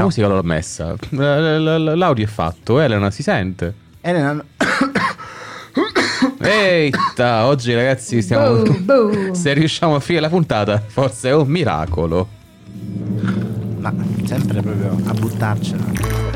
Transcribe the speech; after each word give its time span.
La 0.00 0.06
musica 0.06 0.28
l'ho 0.28 0.42
messa. 0.42 0.94
L'audio 1.10 2.24
è 2.24 2.26
fatto. 2.26 2.80
Elena 2.80 3.10
si 3.10 3.22
sente. 3.22 3.74
Elena... 4.00 4.42
Eita, 6.40 7.44
oggi 7.46 7.74
ragazzi 7.74 8.22
stiamo... 8.22 8.62
Boom, 8.62 8.80
boom. 8.86 9.32
Se 9.32 9.52
riusciamo 9.52 9.96
a 9.96 10.00
finire 10.00 10.22
la 10.22 10.30
puntata, 10.30 10.82
forse 10.84 11.28
è 11.28 11.34
un 11.34 11.48
miracolo. 11.48 12.26
Ma 13.80 13.92
sempre 14.24 14.62
proprio 14.62 14.98
a 15.04 15.12
buttarcela. 15.12 16.29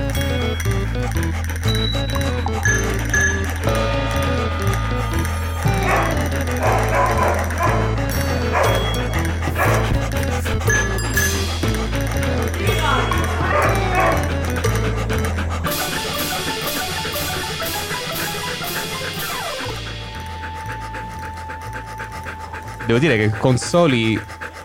Devo 22.86 22.98
dire 22.98 23.16
che 23.16 23.30
consoli 23.38 24.20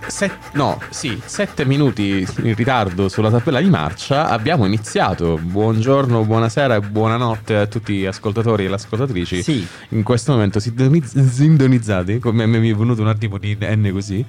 set- 0.09 0.51
no, 0.53 0.79
sì, 0.89 1.19
7 1.23 1.65
minuti 1.65 2.27
in 2.43 2.55
ritardo 2.55 3.07
sulla 3.09 3.29
tabella 3.29 3.61
di 3.61 3.69
marcia 3.69 4.27
abbiamo 4.29 4.65
iniziato. 4.65 5.37
Buongiorno, 5.41 6.23
buonasera 6.25 6.75
e 6.75 6.79
buonanotte 6.81 7.55
a 7.55 7.65
tutti 7.67 7.93
gli 7.93 8.05
ascoltatori 8.05 8.65
e 8.65 8.69
le 8.69 8.75
ascoltatrici. 8.75 9.41
Sì. 9.43 9.65
In 9.89 10.03
questo 10.03 10.31
momento 10.33 10.59
sintoniz- 10.59 11.17
sintonizzati, 11.29 12.19
come 12.19 12.45
mi 12.45 12.69
è 12.69 12.75
venuto 12.75 13.01
un 13.01 13.07
attimo 13.07 13.37
di 13.37 13.57
N 13.59 13.89
così, 13.93 14.25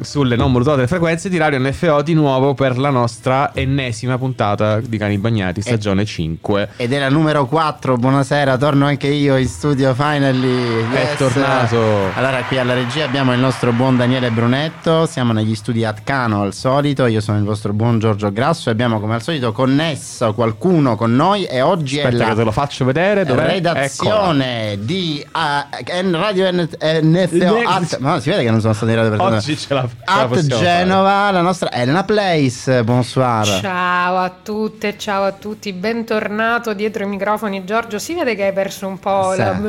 sulle 0.00 0.36
non 0.36 0.50
modulate 0.50 0.86
frequenze 0.86 1.28
di 1.28 1.36
Radio 1.36 1.58
NFO 1.58 2.00
di 2.00 2.14
nuovo 2.14 2.54
per 2.54 2.78
la 2.78 2.88
nostra 2.88 3.54
ennesima 3.54 4.16
puntata 4.16 4.80
di 4.80 4.96
Cani 4.96 5.18
Bagnati, 5.18 5.60
stagione 5.60 6.04
5. 6.06 6.70
Ed 6.76 6.92
è 6.92 6.98
la 6.98 7.10
numero 7.10 7.44
4, 7.46 7.96
buonasera, 7.96 8.56
torno 8.56 8.86
anche 8.86 9.08
io 9.08 9.36
in 9.36 9.46
studio 9.46 9.92
finally. 9.94 10.82
È 10.92 10.98
Yes. 11.02 11.16
tornato. 11.18 12.10
Allora, 12.14 12.42
qui 12.44 12.58
alla 12.58 12.72
regia 12.74 13.04
abbiamo 13.04 13.34
il 13.34 13.40
nostro 13.40 13.72
buon 13.72 13.96
Daniele 13.98 14.30
Brunetto, 14.30 15.04
siamo 15.12 15.34
negli 15.34 15.54
studi 15.54 15.84
Atcano 15.84 16.40
al 16.40 16.54
solito, 16.54 17.04
io 17.04 17.20
sono 17.20 17.36
il 17.36 17.44
vostro 17.44 17.74
buon 17.74 17.98
Giorgio 17.98 18.32
Grasso 18.32 18.70
e 18.70 18.72
abbiamo 18.72 18.98
come 18.98 19.12
al 19.14 19.20
solito 19.22 19.52
connesso 19.52 20.32
qualcuno 20.32 20.96
con 20.96 21.14
noi 21.14 21.44
e 21.44 21.60
oggi 21.60 21.98
Aspetta 21.98 22.16
è 22.16 22.18
la 22.18 22.28
che 22.30 22.34
te 22.36 22.44
lo 22.44 22.50
faccio 22.50 22.86
vedere. 22.86 23.24
Dov'è? 23.26 23.44
redazione 23.46 24.78
di 24.80 25.22
ah, 25.32 25.68
N- 26.02 26.16
Radio 26.18 26.50
N- 26.50 26.66
NFO 26.80 27.36
Ne- 27.36 27.62
At- 27.66 27.98
ma 27.98 28.18
si 28.20 28.30
vede 28.30 28.42
che 28.42 28.50
non 28.50 28.60
sono 28.60 28.72
stato 28.72 28.90
in 28.90 28.96
radio 28.96 29.10
per 29.10 29.20
Eccola. 29.20 29.36
Oggi 29.36 29.56
ce 29.58 29.74
la, 29.74 29.82
ce 29.82 29.94
la 30.06 30.20
At 30.22 30.46
Genova, 30.46 31.30
la 31.30 31.40
nostra 31.42 31.70
Elena 31.70 32.04
Place, 32.04 32.82
bonsoir. 32.82 33.44
Ciao 33.60 34.16
a 34.16 34.32
tutte, 34.42 34.96
ciao 34.96 35.24
a 35.24 35.32
tutti, 35.32 35.74
bentornato 35.74 36.72
dietro 36.72 37.04
i 37.04 37.06
microfoni 37.06 37.64
Giorgio. 37.66 37.98
Si 37.98 38.14
vede 38.14 38.34
che 38.34 38.44
hai 38.46 38.52
perso 38.54 38.86
un 38.86 38.98
po' 38.98 39.32
Sì. 39.32 39.38
la. 39.40 39.60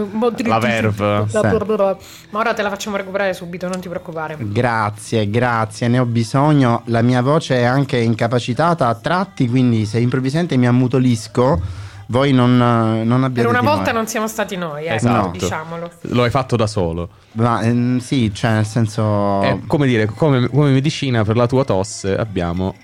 La 0.46 0.60
verve. 0.60 1.26
La- 1.32 1.98
Ma 2.30 2.40
ora 2.40 2.54
te 2.54 2.62
la 2.62 2.70
facciamo 2.70 2.96
recuperare 2.96 3.34
subito, 3.34 3.68
non 3.68 3.82
ti 3.82 3.90
preoccupare. 3.90 4.38
Grazie, 4.40 5.30
grazie, 5.34 5.88
ne 5.88 5.98
ho 5.98 6.06
bisogno. 6.06 6.84
La 6.86 7.02
mia 7.02 7.22
voce 7.24 7.56
è 7.58 7.64
anche 7.64 7.98
incapacitata 7.98 8.88
a 8.88 8.94
tratti, 8.94 9.50
quindi 9.50 9.86
se 9.88 10.00
improvvisamente 10.00 10.56
mi 10.58 10.68
ammutolisco, 10.68 11.60
voi 12.08 12.32
non, 12.32 12.56
non 12.56 13.06
Per 13.08 13.24
abbiate 13.24 13.50
una 13.50 13.60
timore. 13.60 13.76
volta 13.78 13.92
non 13.92 14.06
siamo 14.08 14.28
stati 14.28 14.56
noi, 14.56 14.86
ecco, 14.86 14.96
Esatto. 14.96 15.32
diciamolo. 15.32 15.92
Lo 16.02 16.24
hai 16.24 16.30
fatto 16.30 16.56
da 16.56 16.68
solo. 16.68 17.10
Ma 17.34 17.62
ehm, 17.62 17.98
sì, 17.98 18.32
cioè 18.34 18.52
nel 18.52 18.66
senso... 18.66 19.42
È 19.42 19.58
come 19.66 19.88
dire, 19.88 20.06
come, 20.06 20.48
come 20.50 20.72
medicina 20.72 21.24
per 21.24 21.36
la 21.36 21.48
tua 21.48 21.64
tosse 21.64 22.16
abbiamo. 22.16 22.76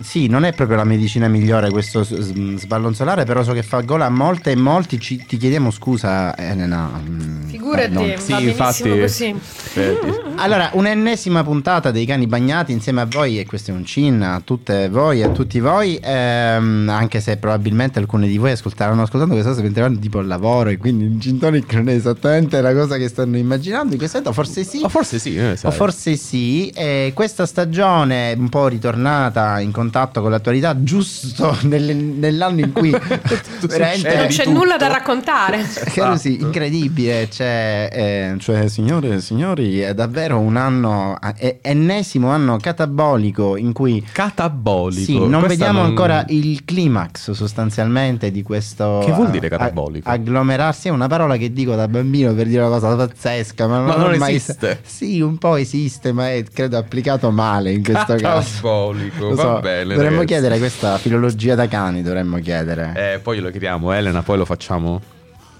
Sì, 0.00 0.28
non 0.28 0.44
è 0.44 0.52
proprio 0.52 0.76
la 0.76 0.84
medicina 0.84 1.26
migliore 1.26 1.70
questo 1.70 2.04
sballonzolare, 2.04 3.24
però 3.24 3.42
so 3.42 3.52
che 3.52 3.64
fa 3.64 3.80
gola 3.80 4.06
a 4.06 4.10
molte 4.10 4.52
e 4.52 4.56
molti. 4.56 5.00
Ci- 5.00 5.24
ti 5.26 5.36
chiediamo 5.36 5.72
scusa, 5.72 6.36
Elena. 6.36 6.88
mm, 7.04 7.46
Figurati, 7.48 7.92
pardon. 7.92 8.14
Sì, 8.16 8.30
va 8.30 8.38
benissimo 8.38 8.50
infatti- 8.94 9.00
così. 9.00 9.34
Eh, 9.74 9.98
Allora, 10.36 10.70
un'ennesima 10.74 11.42
puntata 11.42 11.90
dei 11.90 12.06
cani 12.06 12.28
bagnati 12.28 12.70
insieme 12.70 13.00
a 13.00 13.06
voi, 13.06 13.40
e 13.40 13.44
questo 13.46 13.72
è 13.72 13.74
un 13.74 13.84
cin 13.84 14.22
a 14.22 14.40
tutte 14.44 14.88
voi 14.88 15.20
e 15.20 15.24
a 15.24 15.30
tutti 15.30 15.58
voi, 15.58 15.98
ehm, 16.00 16.88
anche 16.88 17.20
se 17.20 17.36
probabilmente 17.38 17.98
alcuni 17.98 18.28
di 18.28 18.38
voi 18.38 18.52
ascolteranno 18.52 19.02
ascoltando 19.02 19.34
questa 19.34 19.50
cosa 19.50 19.62
mentre 19.62 19.98
tipo 19.98 20.20
al 20.20 20.28
lavoro, 20.28 20.68
e 20.70 20.76
quindi 20.76 21.06
il 21.06 21.18
gin 21.18 21.38
tonic 21.40 21.72
non 21.74 21.88
è 21.88 21.94
esattamente 21.94 22.60
la 22.60 22.72
cosa 22.72 22.96
che 22.98 23.08
stanno 23.08 23.36
immaginando 23.36 23.94
in 23.94 23.98
questo 23.98 24.18
momento, 24.18 24.40
forse 24.40 24.62
sì. 24.62 24.80
O 24.84 24.88
forse 24.88 25.18
sì, 25.18 25.34
eh. 25.36 25.58
O 25.64 25.70
forse 25.72 26.14
sì, 26.14 26.68
e 26.68 27.10
questa 27.14 27.46
stagione 27.46 28.32
un 28.38 28.48
po' 28.48 28.68
ritornata 28.68 29.58
in 29.58 29.72
contatto 29.72 29.86
con 30.20 30.30
l'attualità, 30.30 30.82
giusto 30.82 31.56
nelle- 31.64 31.94
nell'anno 31.94 32.60
in 32.60 32.72
cui 32.72 32.90
veramente 33.66 34.16
Non 34.16 34.26
di 34.26 34.34
c'è 34.34 34.46
nulla 34.46 34.76
da 34.76 34.88
raccontare. 34.88 35.64
che 35.92 36.00
così, 36.00 36.40
incredibile, 36.40 37.28
cioè, 37.30 37.88
eh, 37.92 38.34
cioè, 38.38 38.68
signore 38.68 39.14
e 39.14 39.20
signori, 39.20 39.80
è 39.80 39.94
davvero 39.94 40.38
un 40.38 40.56
anno, 40.56 41.16
è 41.20 41.58
ennesimo 41.62 42.28
anno 42.30 42.56
catabolico 42.58 43.56
in 43.56 43.72
cui 43.72 44.04
Catabolico. 44.12 45.04
sì, 45.04 45.18
non 45.18 45.30
Questa 45.40 45.48
vediamo 45.48 45.80
non- 45.80 45.88
ancora 45.88 46.24
il 46.28 46.64
climax 46.64 47.30
sostanzialmente 47.32 48.30
di 48.30 48.42
questo 48.42 49.02
Che 49.04 49.12
vuol 49.12 49.30
dire 49.30 49.48
catabolico? 49.48 50.08
a- 50.08 50.12
agglomerarsi 50.12 50.88
è 50.88 50.90
una 50.90 51.06
parola 51.08 51.36
che 51.36 51.52
dico 51.52 51.74
da 51.74 51.88
bambino 51.88 52.32
per 52.34 52.46
dire 52.46 52.62
una 52.62 52.78
cosa 52.78 52.94
pazzesca, 52.96 53.66
ma 53.66 53.76
non, 53.78 53.86
Ma 53.86 53.96
non 53.96 54.16
mai- 54.18 54.34
esiste. 54.34 54.80
Sì, 54.84 55.20
un 55.20 55.38
po' 55.38 55.56
esiste, 55.56 56.12
ma 56.12 56.30
è 56.32 56.42
credo 56.52 56.76
applicato 56.78 57.30
male 57.30 57.72
in 57.72 57.82
questo 57.82 58.14
caso. 58.16 58.50
Catabolico, 58.62 59.34
so, 59.36 59.42
va 59.42 59.60
bene. 59.84 59.94
dovremmo 59.94 60.24
chiedere 60.24 60.58
questa 60.58 60.98
filologia 60.98 61.54
da 61.54 61.68
cani, 61.68 62.02
dovremmo 62.02 62.38
chiedere. 62.38 62.92
Eh, 63.14 63.18
poi 63.18 63.36
glielo 63.36 63.50
chiediamo, 63.50 63.92
Elena, 63.92 64.22
poi 64.22 64.38
lo 64.38 64.44
facciamo. 64.44 65.00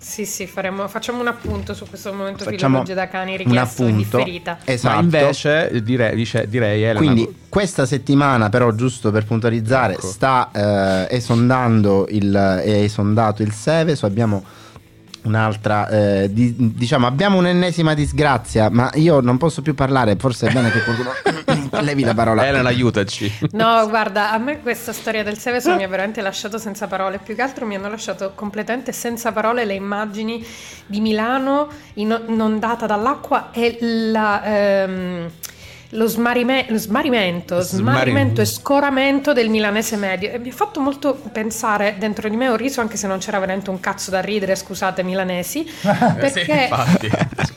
Sì, 0.00 0.24
sì, 0.24 0.46
faremo, 0.46 0.86
facciamo 0.88 1.20
un 1.20 1.26
appunto 1.26 1.74
su 1.74 1.84
questo 1.86 2.12
momento 2.12 2.44
Facciamo 2.44 2.82
filologia 2.82 2.94
da 2.94 3.08
cani 3.08 3.32
un 3.32 3.36
richiesto 3.38 3.82
e 3.82 3.86
appunto. 3.88 4.16
differita. 4.18 4.58
Esatto. 4.64 4.94
Ma 4.94 5.02
invece 5.02 5.70
direi, 5.82 6.14
dice- 6.14 6.46
direi 6.48 6.82
Elena. 6.82 6.98
Quindi 6.98 7.34
questa 7.48 7.84
settimana 7.84 8.48
però 8.48 8.72
giusto 8.72 9.10
per 9.10 9.24
puntualizzare 9.26 9.94
Ecco. 9.94 10.06
sta 10.06 10.50
eh, 11.10 11.14
esondando 11.16 12.06
il 12.10 12.32
è 12.32 12.70
esondato 12.70 13.42
il 13.42 13.52
Seveso 13.52 14.06
abbiamo 14.06 14.42
un'altra 15.22 15.88
eh, 15.88 16.32
di- 16.32 16.54
diciamo 16.56 17.06
abbiamo 17.06 17.36
un'ennesima 17.38 17.92
disgrazia 17.92 18.70
ma 18.70 18.88
io 18.94 19.20
non 19.20 19.36
posso 19.36 19.62
più 19.62 19.74
parlare 19.74 20.14
forse 20.16 20.46
è 20.48 20.52
bene 20.52 20.70
che 20.70 20.82
qualcuno 20.84 21.10
levi 21.80 22.04
la 22.04 22.14
parola 22.14 22.46
Elena, 22.46 22.68
aiutaci. 22.68 23.32
No, 23.52 23.88
guarda, 23.88 24.32
a 24.32 24.38
me 24.38 24.60
questa 24.60 24.92
storia 24.92 25.22
del 25.22 25.38
Seveso 25.38 25.74
mi 25.74 25.84
ha 25.84 25.88
veramente 25.88 26.20
lasciato 26.20 26.58
senza 26.58 26.86
parole. 26.86 27.18
Più 27.18 27.34
che 27.34 27.42
altro 27.42 27.66
mi 27.66 27.74
hanno 27.76 27.88
lasciato 27.88 28.32
completamente 28.34 28.92
senza 28.92 29.32
parole 29.32 29.64
le 29.64 29.74
immagini 29.74 30.44
di 30.86 31.00
Milano 31.00 31.68
in- 31.94 32.22
inondata 32.26 32.86
dall'acqua 32.86 33.50
e 33.52 33.78
la, 33.80 34.42
ehm, 34.44 35.30
lo, 35.90 36.06
smarime- 36.06 36.66
lo 36.68 36.76
smarimento, 36.76 37.60
Smarim- 37.60 37.98
smarimento 37.98 38.40
e 38.40 38.44
scoramento 38.44 39.32
del 39.32 39.48
milanese 39.48 39.96
medio. 39.96 40.30
E 40.30 40.38
mi 40.38 40.50
ha 40.50 40.52
fatto 40.52 40.80
molto 40.80 41.20
pensare, 41.32 41.96
dentro 41.98 42.28
di 42.28 42.36
me 42.36 42.48
ho 42.48 42.56
riso 42.56 42.80
anche 42.80 42.96
se 42.96 43.06
non 43.06 43.18
c'era 43.18 43.38
veramente 43.38 43.70
un 43.70 43.80
cazzo 43.80 44.10
da 44.10 44.20
ridere, 44.20 44.54
scusate 44.54 45.02
milanesi, 45.02 45.64
perché 46.18 46.68
Sì, 47.00 47.10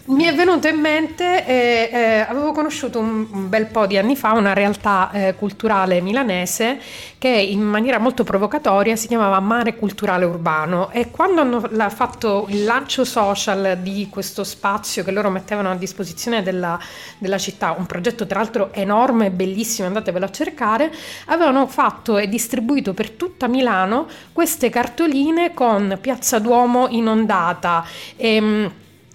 mi 0.12 0.24
è 0.24 0.34
venuto 0.34 0.68
in 0.68 0.80
mente, 0.80 1.46
eh, 1.46 1.90
eh, 1.92 2.20
avevo 2.28 2.52
conosciuto 2.52 3.00
un, 3.00 3.28
un 3.32 3.50
bel 3.50 3.66
po' 3.68 3.86
di 3.86 3.98
anni 3.98 4.16
fa 4.16 4.32
una 4.34 4.54
realtà 4.54 5.10
eh, 5.12 5.36
culturale 5.36 6.02
milanese 6.02 6.80
che 7.18 7.30
in 7.30 7.62
maniera 7.62 8.00
molto 8.00 8.24
provocatoria 8.24 8.96
si 8.96 9.08
chiamava 9.08 9.40
Mare 9.40 9.76
Culturale 9.76 10.26
Urbano 10.26 10.90
e 10.92 11.12
quando 11.12 11.42
hanno 11.42 11.62
l'ha 11.70 11.90
fatto 11.90 12.46
il 12.50 12.64
lancio 12.64 13.06
social 13.06 13.78
di 13.82 14.08
questo 14.10 14.44
spazio 14.44 15.04
che 15.04 15.12
loro 15.12 15.30
mettevano 15.30 15.70
a 15.70 15.76
disposizione 15.76 16.42
della, 16.42 16.80
della 17.18 17.38
città, 17.38 17.76
un 17.78 17.86
progetto 17.86 18.21
tra 18.26 18.40
l'altro 18.40 18.74
enorme 18.74 19.28
e 19.28 19.32
bellissimo, 19.32 19.88
andatevelo 19.88 20.26
a 20.26 20.32
cercare, 20.32 20.92
avevano 21.26 21.68
fatto 21.68 22.18
e 22.18 22.28
distribuito 22.28 22.94
per 22.94 23.12
tutta 23.12 23.48
Milano 23.48 24.08
queste 24.32 24.70
cartoline 24.70 25.54
con 25.54 25.98
Piazza 26.02 26.40
Duomo 26.40 26.88
inondata. 26.90 27.86
ehm, 28.18 28.72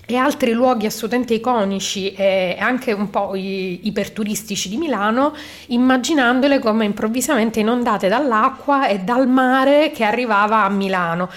e 0.08 0.14
altri 0.14 0.53
luoghi 0.53 0.87
assolutamente 0.87 1.35
iconici 1.35 2.12
e 2.12 2.56
anche 2.61 2.93
un 2.93 3.11
po' 3.11 3.32
iperturistici 3.35 4.69
di 4.69 4.76
Milano, 4.76 5.35
immaginandole 5.67 6.61
come 6.61 6.85
improvvisamente 6.85 7.58
inondate 7.58 8.06
dall'acqua 8.06 8.87
e 8.87 9.00
dal 9.00 9.29
mare 9.29 9.91
che 9.91 10.05
arrivava 10.05 10.62
a 10.62 10.69
Milano. 10.69 11.29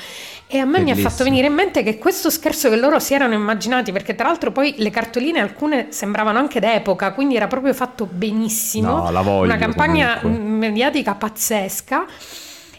E 0.52 0.58
a 0.58 0.66
me 0.66 0.80
mi 0.80 0.90
ha 0.90 0.96
Bellissimo. 0.96 1.10
fatto 1.10 1.24
venire 1.26 1.46
in 1.46 1.54
mente 1.54 1.84
che 1.84 2.00
questo 2.00 2.32
scherzo 2.32 2.70
che 2.70 2.76
loro 2.76 2.98
si 3.00 3.14
erano 3.14 3.36
immaginati, 3.36 3.92
perché 3.92 4.16
tra 4.16 4.28
l'altro 4.28 4.52
poi 4.52 4.74
le 4.78 4.90
cartoline 4.90 5.40
alcune 5.40 5.88
sembravano 5.92 6.40
anche 6.40 6.60
d'epoca, 6.60 7.14
quindi 7.14 7.36
era 7.36 7.46
proprio 7.46 7.72
fatto 7.76 8.08
benissimo, 8.12 8.96
No, 9.04 9.12
la 9.12 9.22
voglio 9.22 9.44
una 9.44 9.58
campagna 9.58 10.18
comunque. 10.20 10.70
mediatica 10.70 11.14
pazzesca. 11.14 12.06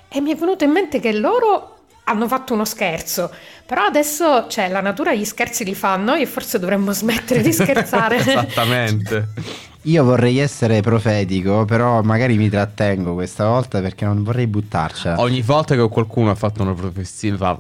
E 0.09 0.21
mi 0.21 0.33
è 0.33 0.35
venuto 0.35 0.65
in 0.65 0.73
mente 0.73 0.99
che 0.99 1.13
loro 1.13 1.77
hanno 2.05 2.27
fatto 2.27 2.55
uno 2.55 2.65
scherzo, 2.65 3.31
però 3.65 3.85
adesso 3.85 4.49
cioè, 4.49 4.69
la 4.69 4.81
natura 4.81 5.15
gli 5.15 5.25
scherzi 5.25 5.63
li 5.63 5.77
fa 5.77 5.93
a 5.93 5.97
noi 5.97 6.23
e 6.23 6.27
forse 6.27 6.59
dovremmo 6.59 6.91
smettere 6.91 7.41
di 7.41 7.53
scherzare. 7.55 8.17
Esattamente. 8.17 9.29
Io 9.85 10.05
vorrei 10.05 10.39
essere 10.39 10.83
profetico, 10.83 11.65
però 11.65 12.03
magari 12.03 12.37
mi 12.37 12.51
trattengo 12.51 13.15
questa 13.15 13.47
volta 13.47 13.81
perché 13.81 14.05
non 14.05 14.23
vorrei 14.23 14.47
buttarcela. 14.47 15.19
Ogni 15.21 15.41
volta 15.41 15.75
che 15.75 15.89
qualcuno 15.89 16.31
ha 16.31 16.35
fatto 16.35 16.61
una 16.61 16.75
profezia, 16.75 17.59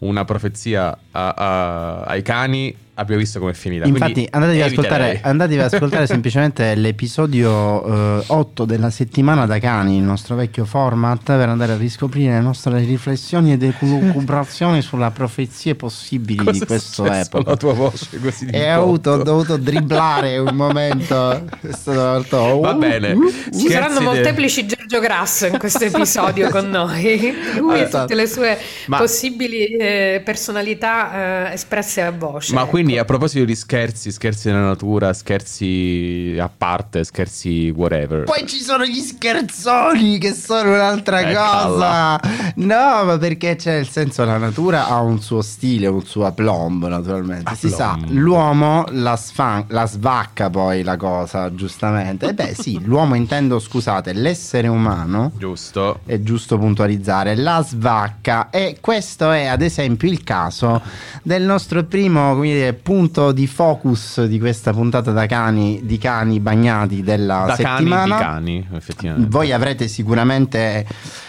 una 0.00 0.24
profezia 0.26 0.98
a, 1.12 1.28
a, 1.28 2.00
ai 2.02 2.20
cani, 2.20 2.76
abbiamo 3.00 3.20
visto 3.20 3.38
come 3.38 3.52
è 3.52 3.54
finita. 3.54 3.86
Infatti, 3.86 4.26
andatevi 4.30 4.60
ad, 4.60 4.70
ascoltare, 4.70 5.20
andatevi 5.22 5.60
ad 5.60 5.72
ascoltare 5.72 6.06
semplicemente 6.08 6.74
l'episodio 6.74 8.20
eh, 8.20 8.24
8 8.26 8.64
della 8.64 8.90
settimana 8.90 9.46
da 9.46 9.58
cani, 9.58 9.96
il 9.96 10.02
nostro 10.02 10.36
vecchio 10.36 10.64
format, 10.64 11.22
per 11.24 11.48
andare 11.48 11.72
a 11.72 11.76
riscoprire 11.76 12.32
le 12.32 12.40
nostre 12.40 12.78
riflessioni 12.80 13.52
ed 13.52 13.62
elucubrazioni 13.62 14.82
sulle 14.82 15.10
profezie 15.12 15.74
possibili 15.74 16.44
Cosa 16.44 16.50
di 16.58 16.66
questo 16.66 17.04
epoca. 17.06 17.50
la 17.50 17.56
tua 17.56 17.72
voce 17.72 18.20
così 18.20 18.46
di 18.46 18.52
E 18.52 18.74
ho, 18.74 18.82
avuto, 18.82 19.10
ho 19.10 19.22
dovuto 19.22 19.56
dribblare 19.56 20.38
un 20.38 20.54
momento. 20.54 21.30
È 21.60 21.72
stato 21.72 22.28
molto. 22.30 22.60
Va 22.60 22.74
uh, 22.74 22.78
bene. 22.78 23.12
uh, 23.12 23.18
uh. 23.18 23.58
Ci 23.58 23.70
saranno 23.70 24.00
molteplici 24.00 24.66
Giorgio 24.66 25.00
Grasso 25.00 25.46
in 25.46 25.58
questo 25.58 25.84
episodio 25.84 26.50
con 26.50 26.68
noi. 26.68 27.34
Lui 27.56 27.78
e 27.78 27.82
Esatto. 27.82 28.00
tutte 28.02 28.14
le 28.14 28.26
sue 28.26 28.58
Ma- 28.86 28.98
possibili 28.98 29.66
eh, 29.76 30.22
personalità 30.24 31.48
eh, 31.48 31.54
espresse 31.54 32.02
a 32.02 32.10
voce. 32.10 32.52
Ma 32.54 32.62
ecco. 32.62 32.70
Quindi 32.90 32.98
a 32.98 33.04
proposito 33.04 33.44
di 33.44 33.54
scherzi, 33.54 34.10
scherzi 34.10 34.48
nella 34.50 34.66
natura, 34.66 35.12
scherzi 35.12 36.36
a 36.38 36.50
parte, 36.54 37.04
scherzi 37.04 37.72
whatever. 37.74 38.24
Poi 38.24 38.46
ci 38.46 38.60
sono 38.60 38.84
gli 38.84 39.00
scherzoni 39.00 40.18
che 40.18 40.32
sono 40.34 40.74
un'altra 40.74 41.20
Eh, 41.20 41.34
cosa. 41.34 42.20
No, 42.56 43.04
ma 43.04 43.18
perché 43.18 43.56
c'è 43.56 43.76
il 43.76 43.88
senso, 43.88 44.24
la 44.24 44.36
natura 44.38 44.88
ha 44.88 45.00
un 45.00 45.20
suo 45.20 45.40
stile, 45.42 45.86
un 45.86 46.04
suo 46.04 46.26
aplomb, 46.26 46.86
naturalmente. 46.88 47.54
Si 47.54 47.68
sa, 47.68 47.92
Aplomb. 47.92 48.10
l'uomo 48.12 48.84
la, 48.90 49.16
sfan- 49.16 49.64
la 49.68 49.86
svacca 49.86 50.50
poi 50.50 50.82
la 50.82 50.96
cosa, 50.96 51.52
giustamente. 51.54 52.28
E 52.28 52.34
beh, 52.34 52.54
sì, 52.54 52.80
l'uomo 52.82 53.14
intendo, 53.14 53.58
scusate, 53.58 54.12
l'essere 54.12 54.68
umano. 54.68 55.32
Giusto. 55.36 56.00
È 56.04 56.20
giusto 56.20 56.58
puntualizzare 56.58 57.36
la 57.36 57.62
svacca 57.66 58.50
e 58.50 58.78
questo 58.80 59.30
è 59.30 59.46
ad 59.46 59.62
esempio 59.62 60.08
il 60.10 60.22
caso 60.24 60.80
del 61.22 61.42
nostro 61.42 61.84
primo 61.84 62.34
come 62.34 62.52
dire, 62.52 62.69
punto 62.74 63.32
di 63.32 63.46
focus 63.46 64.24
di 64.24 64.38
questa 64.38 64.72
puntata 64.72 65.10
da 65.12 65.26
cani 65.26 65.80
di 65.82 65.98
cani 65.98 66.40
bagnati 66.40 67.02
della 67.02 67.44
Da 67.46 67.56
cani 67.56 67.76
settimana. 67.78 68.16
di 68.16 68.22
cani, 68.22 68.66
effettivamente. 68.74 69.28
Voi 69.30 69.52
avrete 69.52 69.88
sicuramente 69.88 70.86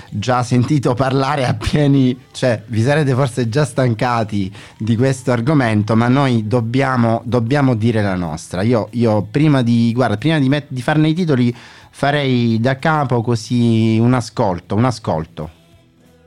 già 0.09 0.43
sentito 0.43 0.93
parlare 0.93 1.45
a 1.45 1.53
pieni, 1.53 2.17
cioè 2.31 2.61
vi 2.67 2.81
sarete 2.81 3.13
forse 3.13 3.47
già 3.49 3.63
stancati 3.65 4.51
di 4.77 4.95
questo 4.97 5.31
argomento, 5.31 5.95
ma 5.95 6.07
noi 6.07 6.47
dobbiamo, 6.47 7.21
dobbiamo 7.25 7.75
dire 7.75 8.01
la 8.01 8.15
nostra. 8.15 8.61
Io, 8.61 8.87
io 8.91 9.21
prima, 9.29 9.61
di, 9.61 9.91
guarda, 9.93 10.17
prima 10.17 10.39
di, 10.39 10.49
met- 10.49 10.67
di 10.69 10.81
farne 10.81 11.09
i 11.09 11.13
titoli 11.13 11.55
farei 11.93 12.59
da 12.59 12.77
capo 12.79 13.21
così 13.21 13.97
un 13.99 14.13
ascolto, 14.13 14.75
un 14.75 14.85
ascolto. 14.85 15.49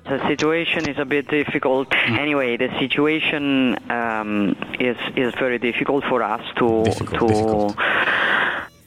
The 0.07 0.21
situation 0.27 0.87
is 0.87 0.99
a 0.99 1.05
bit 1.07 1.29
difficult. 1.31 1.89
Anyway, 2.19 2.57
the 2.59 2.69
situation 2.79 3.75
um, 3.89 4.55
is 4.79 4.97
is 5.17 5.33
very 5.39 5.59
difficult 5.59 6.05
for 6.05 6.21
us 6.23 6.43
to 6.57 6.83
Difficult, 6.85 7.19
to. 7.19 7.27
difficult. 7.27 7.75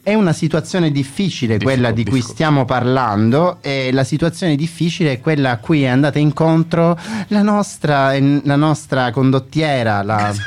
È 0.04 0.14
una 0.14 0.31
situazione 0.31 0.90
difficile 0.90 1.58
Difficult, 1.58 1.74
quella 1.80 1.92
di 1.92 2.04
cui 2.04 2.12
difficult. 2.14 2.34
stiamo 2.34 2.64
parlando 2.64 3.58
e 3.62 3.90
la 3.92 4.06
situazione 4.06 4.56
difficile 4.56 5.12
è 5.14 5.19
quella 5.19 5.52
a 5.52 5.58
cui 5.58 5.84
è 5.84 5.88
andata 5.88 6.18
incontro 6.18 6.98
la 7.28 7.42
nostra, 7.42 8.18
la 8.18 8.56
nostra 8.56 9.12
condottiera, 9.12 10.02
la... 10.04 10.34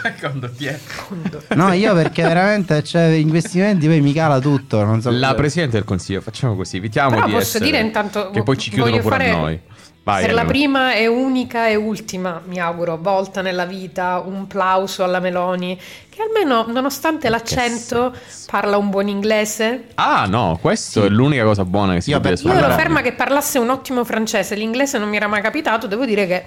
No, 1.56 1.72
io 1.72 1.92
perché 1.94 2.22
veramente 2.22 2.82
cioè, 2.82 3.02
in 3.08 3.28
questi 3.28 3.58
momenti 3.58 3.86
poi 3.86 4.00
mi 4.00 4.14
cala 4.14 4.38
tutto. 4.38 4.82
Non 4.82 5.02
so 5.02 5.10
La 5.10 5.34
Presidente 5.34 5.76
del 5.76 5.84
Consiglio, 5.84 6.22
facciamo 6.22 6.56
così, 6.56 6.78
evitiamo 6.78 7.10
Però 7.10 7.26
di 7.26 7.32
posso 7.32 7.42
essere... 7.58 7.64
dire 7.66 7.80
intanto 7.80 8.30
Che 8.30 8.42
poi 8.42 8.56
ci 8.56 8.70
chiudono 8.70 8.96
pure 8.96 9.02
fare 9.02 9.30
a 9.30 9.36
noi. 9.36 9.60
Vai, 10.02 10.24
per 10.24 10.32
la 10.32 10.46
prima 10.46 10.94
e 10.94 11.06
unica 11.06 11.66
e 11.68 11.74
ultima, 11.76 12.40
mi 12.46 12.58
auguro, 12.58 12.96
volta 13.00 13.42
nella 13.42 13.66
vita, 13.66 14.22
un 14.24 14.46
plauso 14.46 15.04
alla 15.04 15.20
Meloni, 15.20 15.78
che 16.08 16.22
almeno, 16.22 16.64
nonostante 16.68 17.28
l'accento, 17.28 18.14
parla 18.46 18.78
un 18.78 18.88
buon 18.88 19.08
inglese. 19.08 19.88
Ah 19.96 20.24
no, 20.26 20.58
questo 20.60 21.02
Sì. 21.02 21.06
è 21.06 21.10
l'unica 21.10 21.44
cosa 21.44 21.64
buona 21.66 21.94
che 21.94 22.00
si 22.00 22.10
Io 22.10 22.16
può 22.18 22.24
dire 22.30 22.40
sulla 22.40 22.54
Io 22.54 22.64
ero 22.64 22.74
ferma 22.74 23.02
che 23.02 23.12
parlasse 23.12 23.58
un 23.58 23.68
ottimo 23.68 24.02
francese, 24.04 24.54
l'inglese 24.54 24.96
non 24.98 25.08
mi 25.08 25.16
era 25.16 25.26
mai 25.26 25.42
capitato, 25.42 25.86
devo 25.86 26.06
dire 26.06 26.26
che... 26.26 26.44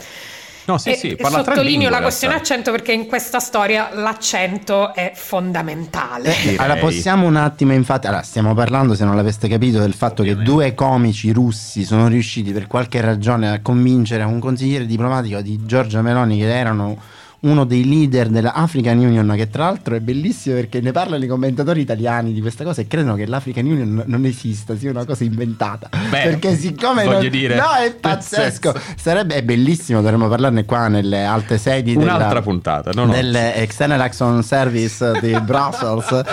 No, 0.66 0.78
sì, 0.78 0.92
e- 0.92 0.96
sì, 0.96 1.16
parla 1.16 1.44
sottolineo 1.44 1.90
la 1.90 2.02
questione 2.02 2.36
accento 2.36 2.72
perché 2.72 2.94
in 2.94 3.06
questa 3.06 3.40
storia 3.40 3.90
l'accento 3.94 4.94
è 4.94 5.12
fondamentale. 5.14 6.34
Direi. 6.42 6.58
Allora 6.58 6.80
possiamo 6.80 7.28
un 7.28 7.36
attimo 7.36 7.74
infatti, 7.74 8.08
allora 8.08 8.22
stiamo 8.22 8.54
parlando 8.54 8.96
se 8.96 9.04
non 9.04 9.16
l'aveste 9.16 9.48
capito 9.48 9.80
del 9.80 9.94
fatto 9.94 10.24
che 10.24 10.36
due 10.36 10.74
comici 10.74 11.32
russi 11.32 11.84
sono 11.84 12.08
riusciti 12.08 12.52
per 12.52 12.68
qualche 12.68 13.02
ragione 13.02 13.50
a 13.50 13.62
convincere 13.62 14.24
un 14.24 14.40
consigliere 14.40 14.86
diplomatico 14.86 15.42
di 15.42 15.60
Giorgia 15.66 16.02
Meloni 16.02 16.38
che 16.38 16.54
erano 16.54 16.98
uno 17.44 17.66
dei 17.66 17.88
leader 17.88 18.30
della 18.30 18.54
African 18.54 18.98
Union 18.98 19.32
che 19.36 19.50
tra 19.50 19.66
l'altro 19.66 19.96
è 19.96 20.00
bellissimo 20.00 20.56
perché 20.56 20.80
ne 20.82 20.92
parlano 20.92 21.24
i 21.24 21.28
commentatori 21.28 21.82
italiani 21.82 22.32
di 22.34 22.42
questa 22.42 22.64
cosa 22.64 22.82
e 22.82 22.88
credono 22.88 23.16
che 23.16 23.26
l'African 23.26 23.66
Union 23.66 24.04
non 24.06 24.26
esista, 24.26 24.78
sia 24.78 24.90
una 24.92 25.06
cosa 25.06 25.24
inventata. 25.24 25.90
Beh, 26.10 26.22
perché 26.24 26.56
siccome 26.56 27.04
voglio 27.04 27.22
non- 27.22 27.30
dire, 27.30 27.56
No, 27.56 27.74
è 27.74 27.94
pazzesco. 27.94 28.74
Sarebbe 28.96 29.36
è 29.36 29.44
bellissimo, 29.44 30.02
dovremmo 30.02 30.28
parlarne 30.30 30.66
qua 30.66 30.88
nelle 30.88 31.24
alte 31.26 31.58
sedi 31.58 31.96
Un'altra 31.96 32.28
della- 32.30 32.42
puntata, 32.42 32.92
no, 32.94 33.06
no. 33.06 33.12
dell'External 33.14 34.00
Action 34.02 34.42
Service 34.44 35.12
di 35.22 35.38
Brussels 35.44 36.24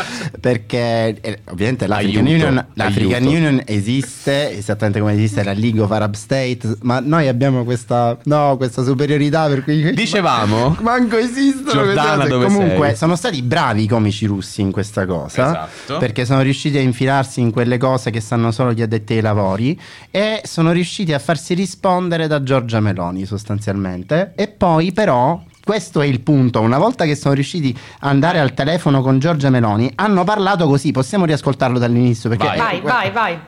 perché 0.41 1.17
eh, 1.21 1.41
ovviamente 1.51 1.87
l'African 1.87 2.25
Aiuto, 2.27 2.47
Union, 2.47 2.67
l'African. 2.75 3.25
Union 3.27 3.63
esiste 3.67 4.57
esattamente 4.57 5.01
come 5.01 5.13
esiste 5.15 5.43
la 5.43 5.53
League 5.53 5.81
of 5.81 5.91
Arab 5.91 6.15
States 6.15 6.79
ma 6.83 7.01
noi 7.01 7.29
abbiamo 7.29 7.65
questa, 7.65 8.17
no, 8.25 8.57
questa 8.57 8.83
superiorità 8.85 9.47
per 9.49 9.65
cui 9.65 9.93
Dicevamo, 9.93 10.77
manco 11.01 11.17
esistono 11.17 11.71
Giordana, 11.73 12.27
dove 12.27 12.47
comunque 12.47 12.89
sei? 12.89 12.97
sono 12.97 13.17
stati 13.17 13.43
bravi 13.43 13.85
i 13.85 13.87
comici 13.89 14.27
russi 14.27 14.61
in 14.61 14.71
questa 14.71 15.07
cosa 15.07 15.69
Esatto. 15.69 15.99
perché 15.99 16.25
sono 16.25 16.43
riusciti 16.43 16.77
a 16.77 16.81
infilarsi 16.81 17.41
in 17.41 17.51
quelle 17.51 17.79
cose 17.79 18.11
che 18.11 18.21
sanno 18.21 18.51
solo 18.53 18.73
gli 18.73 18.83
addetti 18.83 19.15
ai 19.15 19.21
lavori 19.21 19.79
e 20.11 20.41
sono 20.45 20.73
riusciti 20.73 21.13
a 21.13 21.19
farsi 21.19 21.55
rispondere 21.55 22.27
da 22.27 22.43
Giorgia 22.43 22.81
Meloni 22.81 23.25
sostanzialmente 23.25 24.33
e 24.37 24.49
poi 24.49 24.93
però 24.93 25.41
questo 25.63 26.01
è 26.01 26.07
il 26.07 26.21
punto, 26.21 26.61
una 26.61 26.79
volta 26.79 27.05
che 27.05 27.15
sono 27.15 27.35
riusciti 27.35 27.77
ad 28.01 28.11
andare 28.11 28.41
al 28.41 28.55
telefono 28.55 29.03
con 29.03 29.19
Giorgia 29.19 29.51
Meloni 29.51 29.91
hanno 29.97 30.25
parlato 30.25 30.67
così, 30.67 30.91
possiamo 30.91 31.25
riascoltarlo 31.27 31.79
dall'inizio 31.79 32.29
perché 32.29 32.47
Vai. 32.47 32.59
Vai, 32.59 32.81
vai, 32.81 33.11
vai. 33.11 33.39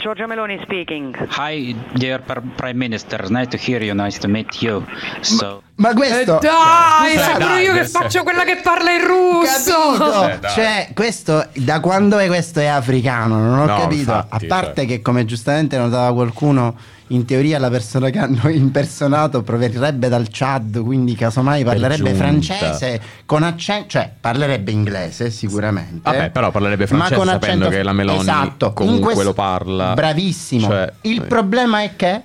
Giorgia 0.00 0.26
Meloni 0.26 0.58
speaking. 0.62 1.16
Hi, 1.38 1.74
dear 1.94 2.22
Pr- 2.22 2.40
Prime 2.56 2.74
Minister. 2.76 3.28
Nice 3.30 3.48
to 3.48 3.56
hear 3.56 3.82
you. 3.82 3.94
Nice 3.94 4.18
to 4.20 4.28
meet 4.28 4.60
you. 4.60 4.84
So, 5.22 5.62
ma 5.78 5.90
Eh, 5.90 5.94
questo 5.94 6.38
dai, 6.40 7.14
Dai, 7.14 7.24
sono 7.24 7.38
dai, 7.38 7.64
io 7.64 7.72
che 7.72 7.86
faccio 7.86 8.22
quella 8.22 8.44
che 8.44 8.60
parla 8.62 8.90
in 8.92 9.06
russo. 9.06 10.28
Eh, 10.28 10.38
cioè, 10.54 10.88
questo 10.94 11.46
da 11.54 11.80
quando 11.80 12.18
è 12.18 12.26
questo 12.26 12.60
è 12.60 12.66
africano? 12.66 13.38
Non 13.38 13.58
ho 13.60 13.64
No, 13.66 13.76
capito. 13.78 14.00
infatti, 14.12 14.44
a 14.44 14.48
parte 14.48 14.74
cioè. 14.82 14.86
che, 14.86 15.02
come 15.02 15.24
giustamente 15.24 15.76
notava 15.78 16.12
qualcuno, 16.12 16.74
in 17.10 17.24
teoria 17.24 17.58
la 17.58 17.70
persona 17.70 18.10
che 18.10 18.18
hanno 18.18 18.48
impersonato 18.50 19.42
proverrebbe 19.42 20.08
dal 20.08 20.26
Chad, 20.30 20.82
quindi 20.82 21.14
casomai 21.14 21.64
parlerebbe 21.64 22.12
francese 22.12 23.00
con 23.24 23.42
accento, 23.44 23.86
cioè 23.88 24.10
parlerebbe 24.20 24.70
inglese 24.72 25.30
sicuramente. 25.30 26.00
Vabbè, 26.02 26.30
però 26.30 26.50
parlerebbe 26.50 26.86
ma 26.90 27.06
francese 27.06 27.14
sapendo 27.24 27.34
accento- 27.64 27.68
che 27.68 27.82
la 27.82 27.92
Meloni 27.92 28.18
esatto, 28.20 28.72
comunque 28.72 28.98
in 28.98 29.04
questo- 29.04 29.22
lo 29.24 29.32
parla. 29.32 29.94
Bravissimo. 29.94 30.66
Cioè, 30.68 30.92
Il 31.02 31.22
eh. 31.22 31.24
problema 31.26 31.82
è 31.82 31.92
che 31.96 32.20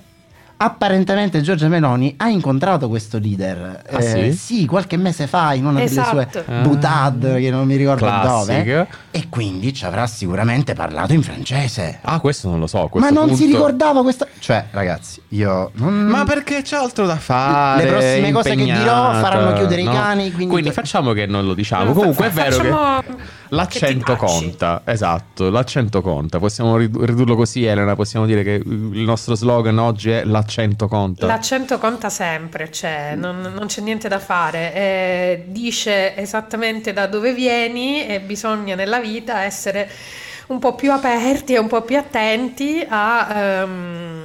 apparentemente 0.63 1.41
Giorgia 1.41 1.67
Meloni 1.67 2.13
ha 2.17 2.29
incontrato 2.29 2.87
questo 2.87 3.17
leader. 3.19 3.81
Ah, 3.91 4.01
sì? 4.31 4.65
qualche 4.65 4.97
mese 4.97 5.27
fa 5.27 5.53
in 5.53 5.65
una 5.65 5.81
Esatto. 5.83 6.15
delle 6.17 6.29
sue 6.31 6.43
Ah. 6.47 6.61
butade 6.61 7.39
che 7.41 7.49
non 7.49 7.65
mi 7.67 7.75
ricordo 7.75 8.05
Classic. 8.05 8.63
dove. 8.63 8.87
E 9.11 9.25
quindi 9.29 9.73
ci 9.73 9.85
avrà 9.85 10.07
sicuramente 10.07 10.73
parlato 10.73 11.13
in 11.13 11.21
francese. 11.21 11.99
Ah, 12.01 12.19
questo 12.19 12.49
non 12.49 12.59
lo 12.59 12.67
so. 12.67 12.89
Ma 12.93 13.09
non 13.09 13.29
si 13.35 13.43
punto- 13.43 13.57
ricordava 13.57 14.01
questa. 14.01 14.27
Cioè, 14.39 14.65
ragazzi, 14.71 15.21
io. 15.29 15.71
non- 15.75 15.93
Ma 15.93 16.23
perché 16.23 16.61
c'è 16.61 16.77
altro 16.77 17.05
da 17.05 17.15
fare? 17.17 17.83
Le 17.83 17.89
prossime 17.91 18.31
cose 18.31 18.55
che 18.55 18.63
dirò 18.63 19.13
faranno 19.13 19.53
chiudere 19.53 19.81
i 19.81 19.85
no? 19.85 19.91
cani, 19.91 20.31
quindi- 20.31 20.71
facciamo 20.71 21.11
che 21.13 21.25
non 21.25 21.45
lo 21.45 21.53
diciamo. 21.53 21.85
No, 21.85 21.93
Comunque 21.93 22.29
fa- 22.29 22.45
è 22.45 22.49
vero 22.49 22.55
facciamo- 22.63 22.99
che 23.01 23.23
piaci. 24.13 24.39
conta. 24.39 24.81
Esatto, 24.85 25.49
l'accento 25.49 26.01
conta. 26.01 26.39
Possiamo 26.39 26.77
ridu- 26.77 27.03
ridurlo 27.03 27.35
così, 27.35 27.65
Elena. 27.65 27.95
Possiamo 27.95 28.25
dire 28.25 28.43
che 28.43 28.61
il 28.63 29.03
nostro 29.03 29.35
slogan 29.35 29.77
oggi 29.77 30.09
è 30.09 30.23
l'accento 30.23 30.87
conta. 30.87 31.25
L'accento 31.27 31.77
conta 31.77 32.09
sempre, 32.09 32.71
cioè, 32.71 33.15
non, 33.15 33.41
non 33.41 33.67
c'è 33.67 33.81
niente 33.81 34.07
da 34.07 34.19
fare, 34.19 34.73
eh, 34.73 35.43
dice 35.47 36.15
esattamente 36.17 36.93
da 36.93 37.07
dove 37.07 37.33
vieni 37.33 38.07
e 38.07 38.19
bisogna 38.19 38.75
nella 38.75 38.99
vita 38.99 39.43
essere 39.43 39.89
un 40.47 40.59
po' 40.59 40.75
più 40.75 40.91
aperti 40.91 41.53
e 41.53 41.59
un 41.59 41.67
po' 41.67 41.81
più 41.81 41.97
attenti 41.97 42.85
a, 42.87 43.27
ehm, 43.33 44.22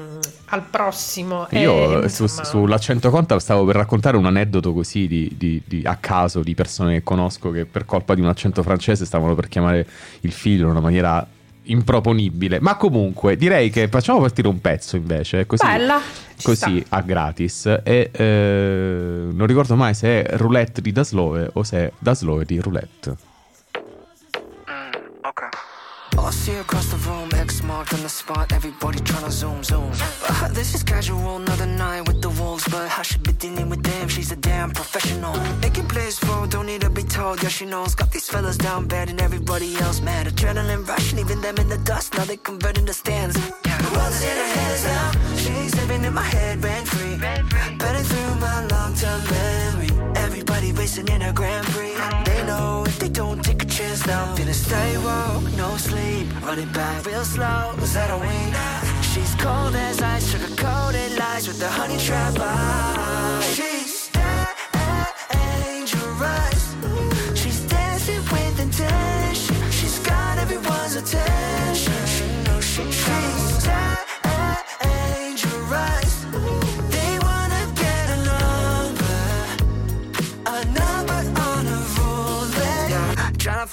al 0.50 0.62
prossimo. 0.62 1.48
e, 1.48 1.60
Io 1.60 2.08
su- 2.08 2.22
insomma, 2.24 2.44
sull'accento 2.44 3.10
conta 3.10 3.38
stavo 3.38 3.64
per 3.64 3.76
raccontare 3.76 4.16
un 4.16 4.26
aneddoto 4.26 4.72
così 4.72 5.06
di, 5.06 5.34
di- 5.36 5.62
di- 5.66 5.82
a 5.84 5.96
caso 5.96 6.42
di 6.42 6.54
persone 6.54 6.94
che 6.94 7.02
conosco 7.02 7.50
che 7.50 7.64
per 7.66 7.84
colpa 7.84 8.14
di 8.14 8.20
un 8.20 8.28
accento 8.28 8.62
francese 8.62 9.04
stavano 9.04 9.34
per 9.34 9.48
chiamare 9.48 9.86
il 10.20 10.32
figlio 10.32 10.64
in 10.64 10.70
una 10.70 10.80
maniera 10.80 11.26
improponibile. 11.70 12.60
Ma 12.60 12.76
comunque 12.76 13.36
direi 13.36 13.68
che 13.68 13.88
facciamo 13.88 14.20
partire 14.20 14.48
un 14.48 14.58
pezzo 14.60 14.96
invece, 14.96 15.44
così, 15.44 15.66
Bella, 15.66 16.00
così 16.42 16.80
sta. 16.82 16.96
a 16.96 17.00
gratis. 17.02 17.66
E 17.84 18.10
eh, 18.10 19.26
non 19.30 19.46
ricordo 19.46 19.76
mai 19.76 19.92
se 19.92 20.22
è 20.24 20.36
roulette 20.38 20.80
di 20.80 20.92
Daslove 20.92 21.50
o 21.52 21.62
se 21.62 21.76
è 21.78 21.92
Daslove 21.98 22.44
di 22.46 22.58
roulette. 22.58 23.16
I 26.20 26.32
see 26.32 26.58
marked 27.68 27.92
on 27.92 28.02
the 28.02 28.08
spot, 28.08 28.50
everybody 28.50 28.98
tryna 29.00 29.30
zoom, 29.30 29.62
zoom. 29.62 29.92
Uh, 30.26 30.48
this 30.58 30.74
is 30.74 30.82
casual, 30.82 31.36
another 31.36 31.66
night 31.66 32.02
with 32.08 32.22
the 32.22 32.30
wolves, 32.40 32.64
but 32.72 32.88
I 33.00 33.02
should 33.02 33.22
be 33.22 33.34
dealing 33.44 33.68
with 33.68 33.82
them, 33.82 34.08
she's 34.08 34.32
a 34.32 34.36
damn 34.36 34.70
professional. 34.70 35.34
Making 35.60 35.86
plays 35.86 36.18
for, 36.18 36.46
don't 36.46 36.64
need 36.64 36.80
to 36.80 36.90
be 36.90 37.02
told, 37.02 37.42
yeah, 37.42 37.50
she 37.50 37.66
knows. 37.66 37.94
Got 37.94 38.10
these 38.10 38.28
fellas 38.32 38.56
down 38.56 38.88
bad 38.88 39.10
and 39.10 39.20
everybody 39.20 39.76
else 39.84 40.00
mad. 40.00 40.26
Adrenaline 40.26 40.88
rush, 40.88 41.12
leaving 41.12 41.42
them 41.42 41.56
in 41.58 41.68
the 41.68 41.80
dust, 41.90 42.14
now 42.16 42.24
they 42.24 42.38
converting 42.38 42.86
the 42.86 42.94
stands. 42.94 43.34
The 43.36 43.90
world 43.94 44.12
is 44.16 44.22
in 44.30 44.36
her 44.42 44.50
hands 44.58 44.84
now, 44.84 45.06
she's 45.42 45.74
living 45.80 46.04
in 46.04 46.14
my 46.14 46.28
head, 46.34 46.64
rent 46.64 46.88
free. 46.88 47.16
Burning 47.80 48.06
through 48.10 48.34
my 48.46 48.66
long 48.72 48.94
term 48.94 49.20
memory. 49.30 49.87
Everybody 50.38 50.70
racing 50.70 51.08
in 51.08 51.20
a 51.22 51.32
Grand 51.32 51.66
Prix. 51.66 51.96
They 52.24 52.46
know 52.46 52.84
if 52.86 52.96
they 53.00 53.08
don't 53.08 53.44
take 53.44 53.60
a 53.60 53.66
chance 53.66 54.06
now, 54.06 54.36
finna 54.36 54.54
stay 54.54 54.96
woke, 54.98 55.42
no 55.56 55.76
sleep. 55.76 56.28
Running 56.44 56.72
back 56.72 57.04
real 57.04 57.24
slow, 57.24 57.74
is 57.82 57.92
that 57.94 58.08
a 58.08 58.16
win? 58.16 58.54
She's 59.02 59.34
cold 59.34 59.74
as 59.74 60.00
ice, 60.00 60.30
sugar 60.30 60.54
coated 60.54 61.18
lies 61.18 61.48
with 61.48 61.58
the 61.58 61.68
honey 61.68 61.98
trap. 61.98 62.34
She's 63.52 63.77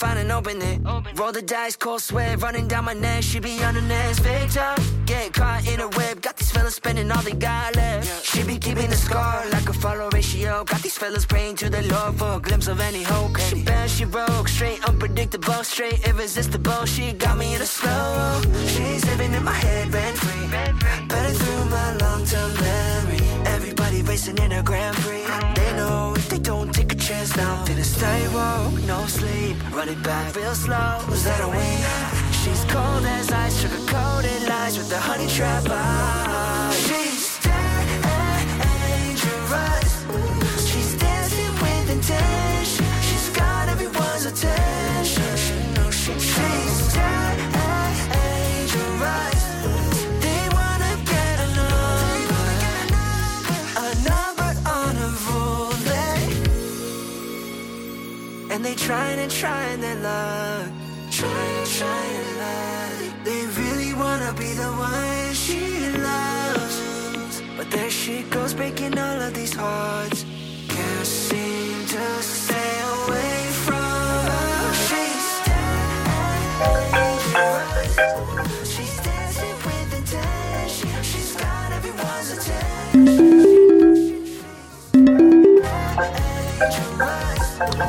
Find 0.06 0.20
an 0.20 0.30
opening. 0.30 0.84
Roll 1.16 1.32
the 1.32 1.42
dice, 1.42 1.76
cold 1.76 2.00
sweat 2.00 2.40
running 2.40 2.68
down 2.68 2.86
my 2.86 2.94
neck. 2.94 3.24
She 3.24 3.40
be 3.40 3.64
on 3.64 3.74
the 3.74 3.82
next 3.82 4.20
victim. 4.20 4.76
Get 5.08 5.34
caught 5.34 5.68
in 5.68 5.80
a 5.80 5.88
web. 5.98 6.22
Got 6.22 6.38
these 6.38 6.52
fellas 6.52 6.76
spending 6.76 7.12
all 7.12 7.24
they 7.24 7.32
got 7.32 7.76
left. 7.76 8.24
She 8.24 8.44
be 8.44 8.60
keeping 8.60 8.92
the 8.92 8.98
score 8.98 9.42
like 9.52 9.68
a 9.68 9.74
follow 9.74 10.08
ratio. 10.14 10.64
Got 10.64 10.84
these 10.84 10.96
fellas 10.96 11.26
praying 11.26 11.56
to 11.56 11.72
the 11.72 11.82
Lord 11.94 12.14
for 12.20 12.34
a 12.38 12.40
glimpse 12.40 12.68
of 12.68 12.80
any 12.82 13.02
hope. 13.02 13.36
She 13.50 13.64
bad, 13.64 13.90
she 13.90 14.06
broke, 14.06 14.48
straight 14.48 14.88
unpredictable, 14.88 15.64
straight 15.64 16.08
irresistible. 16.08 16.86
She 16.86 17.14
got 17.14 17.36
me 17.40 17.56
in 17.56 17.62
a 17.64 17.66
slow. 17.66 18.42
She's 18.68 19.04
living 19.08 19.34
in 19.34 19.44
my 19.44 19.58
head, 19.66 19.92
rent 19.92 20.18
free. 20.20 20.48
Burning 21.10 21.38
through 21.42 21.66
my 21.66 21.98
long 21.98 22.24
term 22.26 22.54
memory. 22.62 23.25
Everybody 23.46 24.02
racing 24.04 24.38
in 24.38 24.52
a 24.52 24.64
Grand 24.64 24.96
Prix. 24.98 25.24
They 25.56 25.72
know 25.78 26.14
if 26.16 26.30
they 26.30 26.40
don't 26.40 26.74
take 26.74 26.92
a 26.92 26.96
chance 26.96 27.36
now, 27.36 27.64
finna 27.66 27.84
stay 27.84 28.28
woke, 28.34 28.74
no 28.86 29.06
sleep. 29.08 29.56
Running 29.74 30.02
back 30.02 30.36
real 30.36 30.56
slow, 30.56 31.00
is 31.12 31.24
that 31.24 31.42
a 31.42 31.48
win? 31.48 31.80
She's 32.42 32.64
cold 32.66 33.06
as 33.06 33.32
ice, 33.32 33.60
sugar 33.62 33.84
coated 33.88 34.48
lies 34.48 34.78
with 34.78 34.90
the 34.90 35.00
honey 35.00 35.28
trap 35.28 35.64
eyes. 35.70 36.76
She's 36.88 37.40
dangerous. 37.40 38.06
Eh, 38.56 38.68
eh, 38.68 40.58
She's 40.70 40.96
dancing 41.00 41.54
with 41.62 41.90
intention. 41.90 42.45
And 58.56 58.64
they 58.64 58.74
trying 58.74 59.20
and 59.20 59.30
trying 59.30 59.82
their 59.82 59.96
luck, 59.96 60.72
trying 61.12 61.58
and 61.58 61.68
trying 61.68 62.38
luck. 62.40 63.26
They 63.26 63.46
really 63.48 63.94
wanna 63.94 64.32
be 64.32 64.54
the 64.54 64.72
one 64.72 65.34
she 65.34 65.90
loves, 66.00 67.42
but 67.58 67.70
there 67.70 67.90
she 67.90 68.22
goes 68.24 68.54
breaking 68.54 68.98
all 68.98 69.22
of 69.22 69.34
these 69.34 69.54
hearts. 69.54 70.24
Can't 70.70 71.06
seem 71.06 71.86
to 71.88 72.22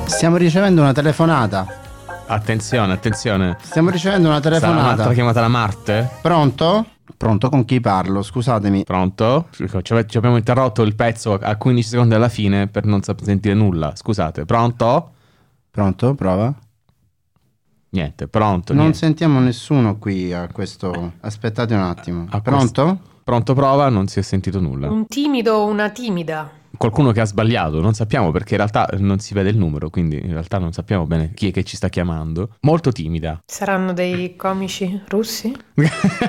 Stiamo 0.06 0.37
ricevendo 0.37 0.80
una 0.82 0.92
telefonata. 0.92 1.66
Attenzione, 2.28 2.92
attenzione. 2.92 3.56
Stiamo 3.61 3.90
ricevendo 3.90 4.28
una 4.28 4.40
Sarà 4.40 4.58
telefonata. 4.58 4.92
un'altra 4.94 5.12
chiamata 5.12 5.40
da 5.40 5.49
Marte? 5.49 6.08
Pronto? 6.23 6.87
Pronto 7.16 7.49
con 7.49 7.64
chi 7.64 7.80
parlo? 7.80 8.23
Scusatemi. 8.23 8.85
Pronto? 8.85 9.49
Ci 9.82 10.16
abbiamo 10.16 10.37
interrotto 10.37 10.82
il 10.82 10.94
pezzo 10.94 11.35
a 11.35 11.56
15 11.56 11.88
secondi 11.88 12.14
alla 12.14 12.28
fine 12.28 12.68
per 12.68 12.85
non 12.85 13.00
sentire 13.02 13.54
nulla. 13.54 13.92
Scusate, 13.96 14.44
pronto? 14.44 15.12
Pronto? 15.70 16.14
Prova. 16.14 16.54
Niente, 17.90 18.28
pronto. 18.28 18.73
Non 18.73 18.82
niente. 18.82 18.99
sentiamo 18.99 19.40
nessuno 19.40 19.99
qui 19.99 20.32
a 20.32 20.49
questo. 20.52 21.14
Aspettate 21.20 21.75
un 21.75 21.80
attimo. 21.82 22.26
A 22.30 22.40
Pronto? 22.40 23.00
Pronto 23.26 23.54
prova, 23.54 23.88
non 23.88 24.06
si 24.06 24.21
è 24.21 24.23
sentito 24.23 24.61
nulla. 24.61 24.88
Un 24.88 25.09
timido 25.09 25.54
o 25.54 25.66
una 25.66 25.90
timida. 25.90 26.49
Qualcuno 26.76 27.11
che 27.11 27.21
ha 27.21 27.25
sbagliato, 27.25 27.80
non 27.80 27.92
sappiamo 27.92 28.30
perché 28.30 28.52
in 28.52 28.59
realtà 28.59 28.88
non 28.99 29.18
si 29.18 29.35
vede 29.35 29.50
il 29.50 29.56
numero, 29.56 29.90
quindi 29.90 30.21
in 30.23 30.30
realtà 30.30 30.59
non 30.59 30.73
sappiamo 30.73 31.06
bene 31.06 31.33
chi 31.35 31.49
è 31.49 31.50
che 31.50 31.64
ci 31.64 31.75
sta 31.75 31.88
chiamando. 31.88 32.50
Molto 32.61 32.92
timida. 32.92 33.42
Saranno 33.45 33.92
dei 33.92 34.37
comici 34.38 35.02
russi? 35.09 35.52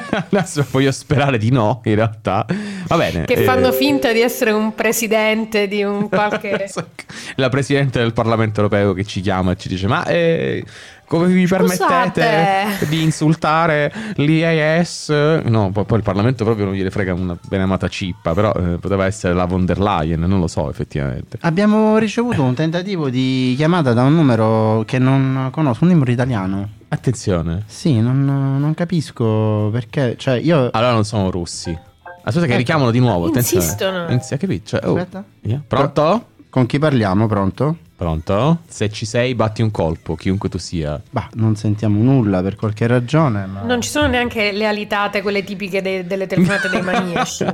Adesso 0.10 0.66
voglio 0.72 0.92
sperare 0.92 1.38
di 1.38 1.52
no, 1.52 1.82
in 1.84 1.94
realtà. 1.94 2.48
Va 2.88 2.98
bene. 2.98 3.26
Che 3.26 3.34
eh, 3.34 3.44
fanno 3.44 3.72
finta 3.72 4.12
di 4.12 4.22
essere 4.22 4.50
un 4.50 4.74
presidente 4.74 5.68
di 5.68 5.84
un 5.84 6.10
qualche... 6.10 6.66
La 7.36 7.50
presidente 7.50 8.00
del 8.00 8.14
Parlamento 8.14 8.62
europeo 8.62 8.94
che 8.94 9.04
ci 9.04 9.22
chiama 9.22 9.52
e 9.52 9.56
ci 9.58 9.68
dice: 9.68 9.86
Ma 9.86 10.04
eh, 10.06 10.66
come 11.08 11.28
vi 11.28 11.48
Scusate." 11.48 12.22
permettete 12.22 12.86
di 12.88 13.02
insultare 13.02 13.92
l'IAS? 14.16 15.10
No, 15.46 15.72
poi, 15.72 15.86
poi 15.86 15.98
il 15.98 16.04
Parlamento 16.04 16.44
proprio 16.44 16.66
non 16.66 16.76
gliene 16.76 16.92
frega 16.92 17.14
una 17.14 17.38
beneamata 17.48 17.88
cippa. 17.88 18.34
Però 18.34 18.54
eh, 18.54 18.78
poteva 18.78 19.06
essere 19.06 19.34
la 19.34 19.46
von 19.46 19.66
der 19.66 19.80
Leyen, 19.80 20.20
non 20.20 20.40
lo 20.40 20.48
so, 20.48 20.70
effettivamente. 20.70 21.38
Abbiamo 21.42 21.98
ricevuto 21.98 22.44
un 22.44 22.54
tentativo 22.54 23.10
di 23.10 23.54
chiamata 23.58 23.94
da 23.94 24.04
un 24.04 24.16
numero 24.16 24.84
che 24.86 25.00
non 25.00 25.50
conosco, 25.52 25.86
un 25.86 25.92
numero 25.92 26.12
italiano. 26.12 26.70
Attenzione. 26.90 27.64
Sì, 27.66 28.00
non, 28.00 28.26
non 28.26 28.74
capisco 28.74 29.70
perché. 29.72 30.16
Cioè, 30.18 30.36
io. 30.36 30.70
Allora 30.72 30.94
non 30.94 31.06
sono 31.06 31.32
russi. 31.32 31.78
Aspetta, 32.24 32.46
che 32.46 32.52
Ecco. 32.52 32.58
richiamano 32.58 32.92
di 32.92 33.00
nuovo. 33.00 33.28
Attenzione. 33.28 33.64
Insistono. 33.64 34.10
Inizia, 34.10 34.38
capito? 34.38 34.68
Cioè, 34.68 34.86
oh. 34.86 34.96
Aspetta. 34.96 35.24
Yeah. 35.42 35.62
Pronto? 35.66 36.26
Con 36.58 36.66
chi 36.66 36.80
parliamo? 36.80 37.28
Pronto? 37.28 37.78
Pronto? 37.96 38.62
Se 38.68 38.90
ci 38.90 39.06
sei, 39.06 39.36
batti 39.36 39.62
un 39.62 39.70
colpo, 39.70 40.16
chiunque 40.16 40.50
tu 40.50 40.58
sia. 40.58 41.00
Bah, 41.12 41.30
non 41.36 41.56
sentiamo 41.56 42.02
nulla 42.02 42.42
per 42.42 42.56
qualche 42.56 42.88
ragione. 42.88 43.46
Ma... 43.46 43.62
Non 43.62 43.80
ci 43.82 43.90
sono 43.92 44.08
neanche 44.08 44.52
le 44.52 44.66
alitate, 44.66 45.22
quelle 45.22 45.44
tipiche 45.44 45.84
de- 45.84 46.08
delle 46.08 46.26
telefonate 46.26 46.68
dei 46.70 46.82
maniaci. 46.82 47.44
no, 47.46 47.54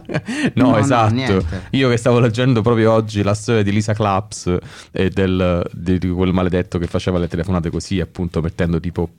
No, 0.56 0.70
no, 0.70 0.78
esatto. 0.78 1.14
niente. 1.14 1.64
Io 1.72 1.90
che 1.90 1.98
stavo 1.98 2.20
leggendo 2.22 2.62
proprio 2.62 2.94
oggi 2.94 3.24
la 3.24 3.34
storia 3.34 3.62
di 3.62 3.74
Lisa 3.74 3.92
Claps 3.94 4.58
e 4.94 5.10
del, 5.10 5.70
di, 5.74 5.98
di 6.00 6.08
quel 6.08 6.32
maledetto 6.32 6.78
che 6.78 6.88
faceva 6.88 7.20
le 7.20 7.28
telefonate 7.28 7.70
così, 7.70 8.00
appunto 8.00 8.40
mettendo 8.40 8.80
tipo 8.80 9.10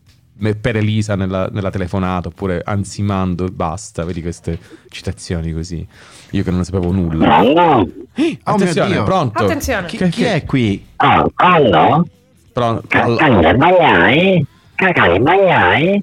per 0.60 0.76
Elisa 0.76 1.14
nella, 1.14 1.48
nella 1.52 1.70
telefonata 1.70 2.28
oppure 2.28 2.60
ansimando 2.64 3.46
e 3.46 3.50
basta. 3.50 4.04
Vedi 4.04 4.20
queste 4.20 4.58
citazioni 4.90 5.52
così. 5.52 5.86
Io 6.30 6.42
che 6.42 6.50
non 6.50 6.58
ne 6.60 6.64
sapevo 6.64 6.90
nulla. 6.90 7.40
Eh, 7.40 7.52
Oh 7.52 7.84
mio 8.16 8.38
Attenzione, 8.42 8.90
Dio. 8.92 9.02
pronto? 9.04 9.42
Attenzione. 9.44 9.86
Chi, 9.86 10.08
chi 10.08 10.24
è 10.24 10.44
qui? 10.44 10.84
Oh, 10.96 11.30
pronto? 11.34 12.08
Pronto? 12.52 12.86
Cacca 12.86 13.54
bagnai? 13.54 14.46
Cacca 14.74 15.18
bagnai? 15.18 16.02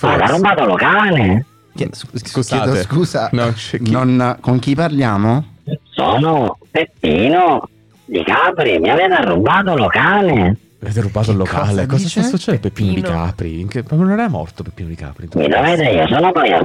Ma 0.00 0.16
l'ha 0.16 0.26
rubato 0.26 0.64
locale? 0.64 1.46
Scusate. 1.92 2.62
chiedo 2.70 2.82
scusa. 2.82 3.28
No, 3.32 3.52
chi- 3.52 3.90
non- 3.90 4.36
con 4.40 4.58
chi 4.58 4.74
parliamo? 4.74 5.44
Sono 5.90 6.58
Peppino 6.70 7.68
di 8.04 8.22
Capri, 8.24 8.78
mi 8.78 8.90
avete 8.90 9.24
rubato 9.24 9.76
locale? 9.76 10.56
Avete 10.84 11.00
rubato 11.00 11.30
il 11.30 11.36
locale. 11.36 11.86
cosa 11.86 11.86
Cosa, 11.86 12.08
sta 12.08 12.22
succedendo? 12.22 12.68
Peppino 12.68 12.92
di 12.94 13.00
Peppino. 13.00 13.24
Capri. 13.24 13.60
In 13.60 13.68
che- 13.68 13.82
proprio 13.82 14.08
non 14.08 14.18
era 14.18 14.28
morto 14.28 14.62
Peppino 14.62 14.88
di 14.88 14.94
Capri. 14.94 15.28
Mi 15.34 15.48
dovete, 15.48 15.82
io 15.84 16.06
sono 16.08 16.30
poi 16.32 16.48
io, 16.48 16.64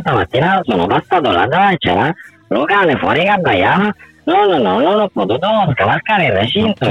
stamattina 0.00 0.60
sono 0.62 0.86
passato 0.86 1.30
là 1.30 1.46
dove 1.46 1.76
c'era 1.78 2.14
locale 2.48 2.96
fuori 2.96 3.24
Gabaiana. 3.24 3.94
No, 4.24 4.46
no, 4.46 4.58
no, 4.58 4.78
non 4.78 5.00
ho 5.00 5.08
potuto 5.08 5.46
scavalcare 5.74 6.26
il 6.26 6.32
recinto 6.32 6.84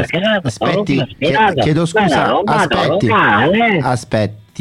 Aspetti, 0.43 1.15
chiedo 1.61 1.85
scusa, 1.85 2.27
rubato 2.27 2.77
aspetti. 2.77 3.07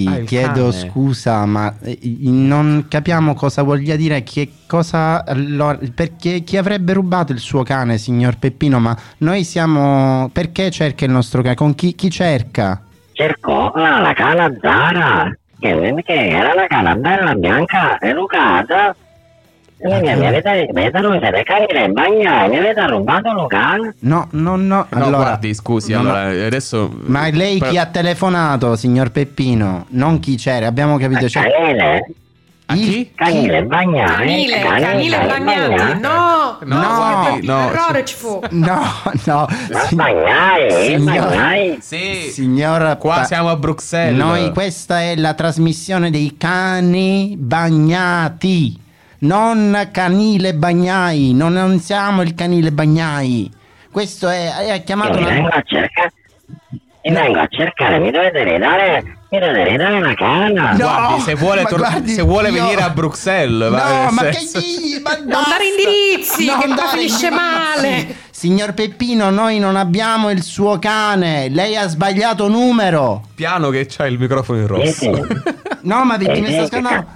Aspetti, 0.07 0.25
Ah, 0.25 0.26
chiedo 0.26 0.71
cane. 0.71 0.88
scusa, 0.90 1.45
ma 1.45 1.75
eh, 1.83 1.99
non 2.23 2.87
capiamo 2.88 3.35
cosa 3.35 3.62
voglia 3.62 3.97
dire, 3.97 4.23
che 4.23 4.50
cosa, 4.66 5.25
allora, 5.25 5.78
perché 5.95 6.40
chi 6.40 6.57
avrebbe 6.57 6.92
rubato 6.92 7.33
il 7.33 7.38
suo 7.38 7.62
cane, 7.62 7.99
signor 7.99 8.38
Peppino, 8.38 8.78
ma 8.78 8.97
noi 9.19 9.45
siamo, 9.45 10.28
perché 10.33 10.71
cerca 10.71 11.04
il 11.04 11.11
nostro 11.11 11.42
cane, 11.42 11.54
con 11.54 11.75
chi, 11.75 11.95
chi 11.95 12.11
cerca? 12.11 12.83
cercò 13.12 13.71
la, 13.75 14.00
la 14.00 14.12
cana 14.14 14.50
Zara, 14.61 15.37
che, 15.59 16.02
che 16.07 16.28
era 16.28 16.52
una 16.54 16.66
cana 16.66 16.95
bella, 16.95 17.35
bianca, 17.35 18.00
educata. 18.00 18.95
E 19.83 20.03
mi, 20.03 20.27
avete, 20.27 20.69
mi 20.73 20.81
avete 20.83 21.01
rubato 21.01 21.31
le 21.31 21.43
canine 21.43 21.89
bagnai, 21.89 22.49
mi 22.51 22.59
avete 22.59 22.87
rubato 22.87 23.29
il 23.31 23.47
cane. 23.49 23.95
No, 24.01 24.29
no, 24.33 24.57
no, 24.57 24.57
No, 24.57 24.87
allora, 24.91 25.17
guardi, 25.17 25.55
scusi, 25.55 25.93
no, 25.93 26.03
no. 26.03 26.11
allora 26.11 26.47
adesso... 26.47 26.95
Ma 27.07 27.29
lei 27.31 27.59
chi 27.61 27.79
ha 27.79 27.87
telefonato, 27.87 28.77
signor 28.77 29.11
Peppino? 29.11 29.87
Non 29.91 30.21
chi 30.21 30.37
c'era, 30.37 30.67
abbiamo 30.67 30.99
capito. 30.99 31.29
Cioè, 31.29 31.51
Canile, 31.51 32.07
A 32.67 32.75
chi? 32.75 33.11
canile 33.15 33.63
bagnai. 33.65 34.47
Canile. 34.47 35.99
No, 35.99 36.59
No, 36.63 36.77
no, 36.77 37.39
no. 37.43 37.71
errore 37.71 38.05
ci 38.05 38.15
fu. 38.15 38.39
No, 38.51 38.81
no, 39.25 39.47
Signor- 39.89 40.29
bagnai. 41.15 41.79
Sì, 41.81 42.29
signora, 42.31 42.97
qua 42.97 43.15
Pa- 43.17 43.25
siamo 43.25 43.49
a 43.49 43.57
Bruxelles. 43.57 44.17
Noi, 44.17 44.53
questa 44.53 45.01
è 45.01 45.17
la 45.17 45.33
trasmissione 45.35 46.11
dei 46.11 46.37
cani 46.37 47.35
bagnati, 47.39 48.79
non 49.21 49.89
canile 49.93 50.55
bagnai. 50.55 51.33
Non, 51.35 51.53
non 51.53 51.79
siamo 51.81 52.23
il 52.23 52.35
canile 52.35 52.71
bagnai. 52.73 53.50
Questo 53.91 54.29
è, 54.29 54.53
è 54.55 54.73
Io 54.77 54.83
chiamato 54.85 55.15
mi 55.19 55.25
una- 55.25 55.31
vengo 55.31 55.49
a 55.49 55.62
cercare, 55.65 56.12
mi 57.05 57.12
vengo 57.12 57.39
a 57.41 57.47
cercare, 57.50 57.99
mi 57.99 58.11
dovete 58.12 58.45
ridare, 58.45 59.03
mi 59.31 59.39
una 59.97 60.15
canna. 60.15 60.71
No, 60.73 60.77
Guardi, 60.77 61.21
se 61.23 61.35
vuole, 61.35 61.62
ma 61.62 61.69
tor- 61.69 61.79
guardi, 61.81 62.11
se 62.12 62.23
vuole 62.23 62.50
io- 62.50 62.62
venire 62.62 62.83
a 62.83 62.91
Bruxelles, 62.91 63.69
No, 63.71 64.11
ma 64.12 64.23
che 64.23 64.33
senso- 64.35 64.59
gli- 64.61 65.00
ma 65.03 65.17
Non 65.19 65.43
dare 65.49 65.65
indirizzi, 65.67 66.45
che 66.47 66.53
poi 66.67 66.75
dare 66.75 66.89
finisce 66.99 67.31
male. 67.31 68.17
Signor 68.31 68.73
Peppino, 68.75 69.29
noi 69.31 69.59
non 69.59 69.77
abbiamo 69.77 70.31
il 70.31 70.43
suo 70.43 70.79
cane. 70.79 71.49
Lei 71.50 71.77
ha 71.77 71.87
sbagliato 71.89 72.49
numero. 72.49 73.25
Piano 73.35 73.69
che 73.71 73.87
c'ha 73.87 74.07
il 74.07 74.19
microfono 74.19 74.61
in 74.61 74.67
rosso. 74.67 75.11
No, 75.83 76.05
ma 76.05 76.15
Eh, 76.17 76.25
Peppino 76.25 76.49
sta 76.49 76.67
scandando. 76.67 77.07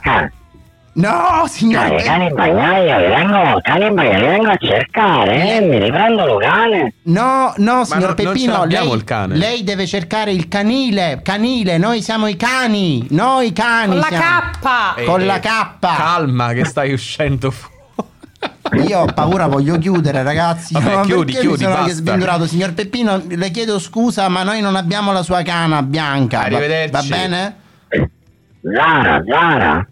No, 0.97 1.45
signor 1.49 1.89
Cani, 1.89 2.03
cani 2.03 2.25
Peppino. 2.29 2.35
bagnai, 2.55 2.87
io 2.87 2.97
vi 2.99 3.15
vengo, 3.15 3.61
cani 3.63 3.91
bagnai, 3.93 4.21
li 4.21 4.27
vengo 4.27 4.49
a 4.51 4.57
cercare, 4.57 5.57
eh, 5.57 5.61
mi 5.61 5.79
riprendo 5.81 6.25
lo 6.25 6.37
cane. 6.37 6.95
No, 7.03 7.53
no, 7.57 7.85
signor 7.85 8.15
ce 8.15 8.23
Peppino, 8.23 8.65
lei, 8.65 8.93
il 8.93 9.03
cane. 9.03 9.35
lei 9.37 9.65
deve 9.65 9.87
cercare 9.89 10.31
il 10.33 10.47
canile. 10.47 11.21
Canile, 11.25 11.79
noi 11.79 12.01
siamo 12.01 12.29
i 12.29 12.37
cani. 12.37 13.05
Noi 13.11 13.53
cani. 13.53 13.89
Con 13.91 13.99
la 13.99 14.07
siamo. 14.07 14.51
K. 14.61 14.99
Eh, 15.01 15.05
Con 15.05 15.21
eh, 15.21 15.25
la 15.25 15.39
K. 15.41 15.77
Calma 15.81 16.53
che 16.53 16.65
stai 16.65 16.93
uscendo 16.93 17.51
fuori. 17.51 17.73
Io 18.87 19.01
ho 19.01 19.07
paura, 19.07 19.49
voglio 19.49 19.77
chiudere, 19.79 20.23
ragazzi. 20.23 20.75
Vabbè, 20.75 20.95
Ma 20.95 21.03
chiudi, 21.03 21.33
chiudi, 21.33 21.49
mi 21.65 21.71
sono 21.71 21.75
basta. 21.75 21.93
sventurato? 21.93 22.47
Signor 22.47 22.73
Peppino, 22.73 23.21
le 23.27 23.51
chiedo 23.51 23.81
scusa, 23.81 24.29
ma 24.29 24.45
noi 24.45 24.61
non 24.61 24.77
abbiamo 24.77 25.11
la 25.13 25.25
sua 25.25 25.43
cana 25.43 25.83
bianca. 25.83 26.39
Va- 26.39 26.45
Arrivederci. 26.45 27.09
Va 27.09 27.17
bene? 27.17 27.57
Zara, 28.63 29.23
Zara. 29.29 29.87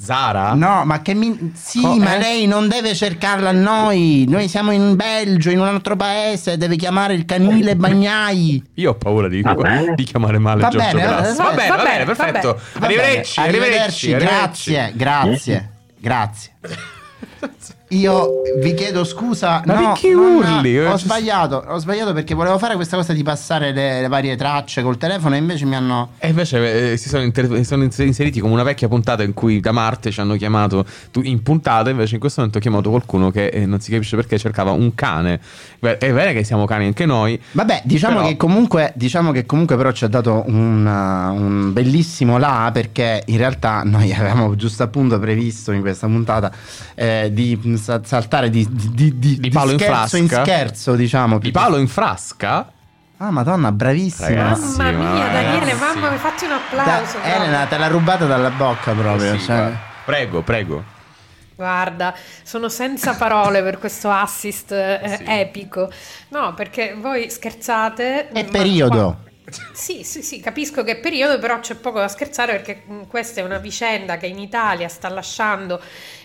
Zara? 0.00 0.54
No, 0.54 0.84
ma 0.84 1.02
che 1.02 1.12
mi... 1.12 1.52
Sì, 1.54 1.80
Co- 1.80 1.96
ma 1.96 2.14
eh? 2.14 2.18
lei 2.18 2.46
non 2.46 2.68
deve 2.68 2.94
cercarla 2.94 3.48
a 3.48 3.52
noi. 3.52 4.26
Noi 4.28 4.46
siamo 4.48 4.70
in 4.70 4.94
Belgio, 4.94 5.50
in 5.50 5.58
un 5.58 5.66
altro 5.66 5.96
paese. 5.96 6.56
Deve 6.56 6.76
chiamare 6.76 7.14
il 7.14 7.24
canile 7.24 7.74
Bagnai. 7.76 8.62
Io 8.74 8.90
ho 8.90 8.94
paura 8.94 9.26
di, 9.28 9.42
Va 9.42 9.56
di 9.96 10.04
chiamare 10.04 10.38
male 10.38 10.60
Va 10.60 10.68
Giorgio 10.68 10.96
bene, 10.96 11.00
Grasso. 11.02 11.42
va 11.42 11.48
Va 11.50 11.54
bene, 11.54 11.68
va 11.68 11.76
va 11.76 11.82
bene, 11.82 11.90
bene, 11.98 12.04
va 12.04 12.14
perfetto. 12.14 12.60
Va. 12.74 12.86
Arrivederci, 12.86 13.40
arrivederci, 13.40 14.12
arrivederci. 14.12 14.16
Grazie, 14.16 14.92
grazie, 14.94 15.70
grazie. 15.98 16.52
Io 17.92 18.42
vi 18.58 18.74
chiedo 18.74 19.02
scusa. 19.02 19.62
Ma 19.64 19.74
no, 19.74 19.92
perché 19.92 20.10
non- 20.12 20.36
urli? 20.36 20.78
Ho 20.78 20.98
sbagliato, 20.98 21.64
ho 21.66 21.78
sbagliato 21.78 22.12
perché 22.12 22.34
volevo 22.34 22.58
fare 22.58 22.74
questa 22.74 22.96
cosa 22.96 23.14
di 23.14 23.22
passare 23.22 23.72
le, 23.72 24.02
le 24.02 24.08
varie 24.08 24.36
tracce 24.36 24.82
col 24.82 24.98
telefono 24.98 25.34
e 25.34 25.38
invece 25.38 25.64
mi 25.64 25.74
hanno. 25.74 26.10
E 26.18 26.28
invece 26.28 26.92
eh, 26.92 26.96
si 26.98 27.08
sono, 27.08 27.22
inter- 27.22 27.60
sono 27.62 27.82
ins- 27.84 27.98
inseriti 27.98 28.40
come 28.40 28.52
una 28.52 28.62
vecchia 28.62 28.88
puntata 28.88 29.22
in 29.22 29.32
cui 29.32 29.60
da 29.60 29.72
Marte 29.72 30.10
ci 30.10 30.20
hanno 30.20 30.36
chiamato 30.36 30.84
tu- 31.10 31.22
in 31.24 31.42
puntata, 31.42 31.88
invece 31.88 32.14
in 32.14 32.20
questo 32.20 32.40
momento 32.40 32.58
ho 32.58 32.62
chiamato 32.62 32.90
qualcuno 32.90 33.30
che 33.30 33.46
eh, 33.46 33.64
non 33.64 33.80
si 33.80 33.90
capisce 33.90 34.16
perché 34.16 34.36
cercava 34.38 34.70
un 34.72 34.94
cane. 34.94 35.40
Beh, 35.78 35.96
È 35.96 36.12
vero 36.12 36.32
che 36.32 36.44
siamo 36.44 36.66
cani 36.66 36.86
anche 36.86 37.06
noi. 37.06 37.40
Vabbè, 37.52 37.82
diciamo 37.84 38.16
Però- 38.16 38.28
che 38.28 38.36
comunque, 38.36 38.92
diciamo 38.96 39.32
che 39.32 39.46
comunque 39.46 39.76
però 39.76 39.92
ci 39.92 40.04
ha 40.04 40.08
dato 40.08 40.44
un, 40.46 40.84
uh, 40.84 41.34
un 41.34 41.72
bellissimo 41.72 42.36
là 42.36 42.68
perché 42.70 43.22
in 43.26 43.38
realtà 43.38 43.80
noi 43.84 44.12
avevamo 44.12 44.54
giusto 44.56 44.82
appunto 44.82 45.18
previsto 45.18 45.72
in 45.72 45.80
questa 45.80 46.06
puntata 46.06 46.52
eh, 46.94 47.30
di 47.32 47.76
saltare 47.78 48.50
di, 48.50 48.66
di, 48.70 49.18
di, 49.18 49.38
Di 49.40 49.48
palo 49.50 49.72
in 49.72 49.78
scherzo 49.78 50.16
in 50.16 50.28
frasca. 50.28 50.44
scherzo, 50.44 50.94
diciamo. 50.94 51.38
Di 51.38 51.50
palo 51.50 51.76
in 51.78 51.88
frasca? 51.88 52.72
Ah, 53.18 53.30
madonna, 53.30 53.72
bravissima. 53.72 54.28
Ragazzi, 54.28 54.76
Mamma 54.76 54.92
ma 55.04 55.12
mia, 55.14 55.26
Daniele, 55.28 55.74
mamma, 55.74 56.10
mi 56.10 56.18
fatti 56.18 56.44
un 56.44 56.50
Da- 56.50 56.56
applauso. 56.56 57.12
proprio. 57.18 57.34
Elena, 57.34 57.66
te 57.66 57.76
l'ha 57.78 57.88
rubata 57.88 58.26
dalla 58.26 58.50
bocca 58.50 58.92
proprio. 58.92 59.36
Sì, 59.38 59.44
cioè. 59.44 59.72
Prego, 60.04 60.42
prego. 60.42 60.84
Guarda, 61.56 62.14
sono 62.44 62.68
senza 62.68 63.14
parole 63.14 63.62
per 63.64 63.78
questo 63.80 64.08
assist 64.10 64.70
eh, 64.70 65.16
Sì. 65.18 65.24
epico. 65.26 65.90
No, 66.28 66.54
perché 66.54 66.94
voi 66.96 67.28
scherzate. 67.30 68.28
È 68.28 68.42
ma 68.44 68.48
periodo. 68.50 68.96
qua- 69.20 69.27
Sì, 69.72 70.02
sì, 70.04 70.22
sì, 70.22 70.40
capisco 70.40 70.82
che 70.84 70.96
periodo, 70.98 71.38
però 71.38 71.58
c'è 71.60 71.74
poco 71.76 71.98
da 71.98 72.08
scherzare 72.08 72.52
perché 72.52 72.82
mh, 72.84 73.06
questa 73.06 73.40
è 73.40 73.44
una 73.44 73.56
vicenda 73.58 74.18
che 74.18 74.26
in 74.26 74.38
Italia 74.38 74.88
sta 74.88 75.08
lasciando 75.08 75.80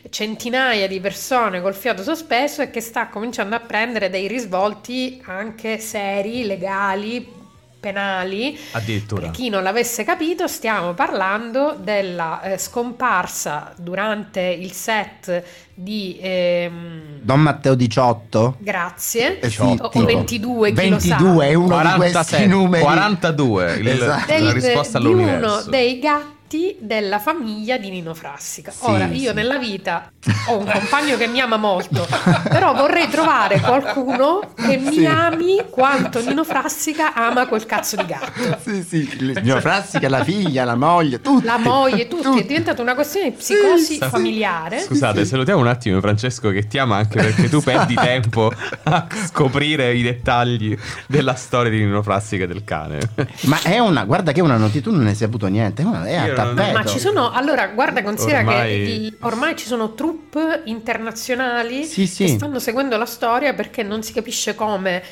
centinaia 0.10 0.88
di 0.88 1.00
persone 1.00 1.62
col 1.62 1.74
fiato 1.74 2.04
sospeso 2.04 2.62
e 2.62 2.70
che 2.70 2.82
sta 2.82 3.08
cominciando 3.08 3.56
a 3.56 3.60
prendere 3.62 4.10
dei 4.10 4.28
risvolti 4.28 5.22
anche 5.26 5.78
seri, 5.80 6.46
legali, 6.46 7.42
penali. 7.84 8.58
Addirittura. 8.72 9.24
Per 9.24 9.32
chi 9.32 9.50
non 9.50 9.62
l'avesse 9.62 10.06
capito, 10.06 10.48
stiamo 10.48 10.94
parlando 10.94 11.76
della 11.78 12.42
eh, 12.42 12.58
scomparsa 12.58 13.74
durante 13.76 14.40
il 14.42 14.72
set 14.72 15.44
di 15.74 16.18
ehm, 16.22 17.20
Don 17.22 17.42
Matteo 17.42 17.76
18? 17.76 18.56
Grazie 18.60 19.40
Eh 19.42 19.50
sì, 19.50 19.62
o, 19.62 19.72
tipo. 19.90 20.00
o 20.00 20.04
22, 20.06 20.72
chi 20.74 20.90
lo 20.90 21.00
sa. 21.00 21.18
22 21.18 21.46
è 21.48 21.54
uno 21.54 21.66
di 21.78 21.82
questi 21.96 21.98
47, 22.14 22.46
numeri. 22.48 22.84
42, 22.84 23.74
il- 23.74 23.88
Esatto. 23.90 24.32
la 24.32 24.38
Del- 24.40 24.52
risposta 24.54 25.00
di 25.00 25.06
uno 25.06 25.16
all'universo. 25.24 25.70
dei 25.70 26.00
gatti 26.00 26.32
della 26.80 27.20
famiglia 27.20 27.78
di 27.78 27.90
Nino 27.90 28.14
Frassica. 28.14 28.72
Sì, 28.72 28.86
Ora, 28.86 29.06
io 29.06 29.30
sì. 29.30 29.36
nella 29.36 29.58
vita 29.58 30.12
ho 30.48 30.58
un 30.58 30.66
compagno 30.72 31.18
che 31.18 31.28
mi 31.28 31.40
ama 31.40 31.58
molto, 31.58 32.08
però 32.50 32.74
vorrei 32.74 33.08
trovare 33.10 33.60
qualcuno 33.60 34.40
che 34.56 34.78
mi 34.78 34.92
Sì. 34.94 35.06
ami 35.06 35.64
quanto 35.70 36.22
Nino 36.24 36.44
Frassica 36.44 37.14
ama 37.14 37.48
quel 37.48 37.66
cazzo 37.66 37.96
di 37.96 38.06
gatto. 38.06 38.58
Sì, 38.64 38.84
sì, 38.84 39.10
signor 39.36 39.62
Frassica, 39.62 40.08
la 40.10 40.24
figlia, 40.24 40.64
la 40.64 40.76
moglie, 40.76 41.22
tutti. 41.22 41.46
La 41.46 41.58
moglie, 41.58 42.08
tutti, 42.08 42.40
è 42.40 42.46
diventata 42.46 42.82
una 42.82 42.94
questione 42.96 43.30
di 43.32 43.36
psicosi 43.36 43.98
familiare. 43.98 44.80
Scusate, 44.80 45.26
salutiamo 45.26 45.60
un 45.60 45.68
attimo 45.68 46.00
Francesco 46.00 46.50
che 46.50 46.68
ti 46.68 46.78
ama 46.78 46.98
anche 46.98 47.22
perché 47.22 47.50
tu 47.50 47.62
perdi 47.62 47.96
tempo 47.96 48.52
a 48.84 49.08
scoprire 49.26 49.94
i 49.96 50.02
dettagli 50.02 50.78
della 51.08 51.36
storia 51.36 51.72
di 51.72 51.80
Nino 51.80 52.02
Frassica 52.04 52.44
e 52.44 52.48
del 52.48 52.64
cane. 52.64 53.00
Ma 53.44 53.60
è 53.64 53.80
una, 53.80 54.04
guarda 54.06 54.32
che 54.32 54.40
è 54.40 54.44
una 54.44 54.58
notizia, 54.58 54.82
tu 54.82 54.92
non 54.92 55.04
ne 55.04 55.10
hai 55.10 55.16
saputo 55.16 55.48
niente, 55.48 55.82
è, 55.82 55.86
una, 55.86 56.06
è 56.06 56.16
tappeto. 56.44 56.78
Ma 56.78 56.86
ci 56.86 57.00
sono, 57.00 57.32
allora, 57.32 57.68
guarda, 57.68 58.02
considera 58.04 58.40
Ormai- 58.40 59.10
che 59.10 59.18
ormai 59.26 59.56
ci 59.56 59.66
sono 59.66 59.94
troupe 59.94 60.62
internazionali 60.66 61.84
Sì, 61.84 62.08
sì. 62.08 62.26
che 62.26 62.32
stanno 62.32 62.60
seguendo 62.60 62.98
la 62.98 63.06
storia 63.06 63.54
perché 63.54 63.84
non 63.84 64.04
si 64.04 64.14
capisce 64.14 64.56
come. 64.56 65.04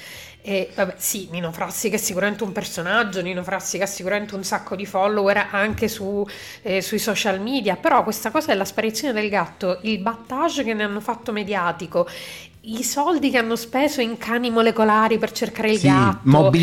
E 0.43 0.71
vabbè, 0.73 0.95
sì, 0.97 1.27
Nino 1.29 1.51
Frassica 1.51 1.97
è 1.97 1.99
sicuramente 1.99 2.43
un 2.43 2.51
personaggio, 2.51 3.21
Nino 3.21 3.43
Frassica 3.43 3.83
ha 3.83 3.87
sicuramente 3.87 4.33
un 4.33 4.43
sacco 4.43 4.75
di 4.75 4.87
follower 4.87 5.49
anche 5.51 5.87
su, 5.87 6.25
eh, 6.63 6.81
sui 6.81 6.97
social 6.97 7.39
media, 7.39 7.75
però 7.75 8.01
questa 8.03 8.31
cosa 8.31 8.47
della 8.47 8.65
sparizione 8.65 9.13
del 9.13 9.29
gatto, 9.29 9.77
il 9.83 9.99
battage 9.99 10.63
che 10.63 10.73
ne 10.73 10.81
hanno 10.83 10.99
fatto 10.99 11.31
mediatico 11.31 12.07
i 12.63 12.83
soldi 12.83 13.31
che 13.31 13.39
hanno 13.39 13.55
speso 13.55 14.01
in 14.01 14.17
cani 14.19 14.51
molecolari 14.51 15.17
per 15.17 15.31
cercare 15.31 15.71
il 15.71 15.79
Sì, 15.79 15.87
gatto. 15.87 16.19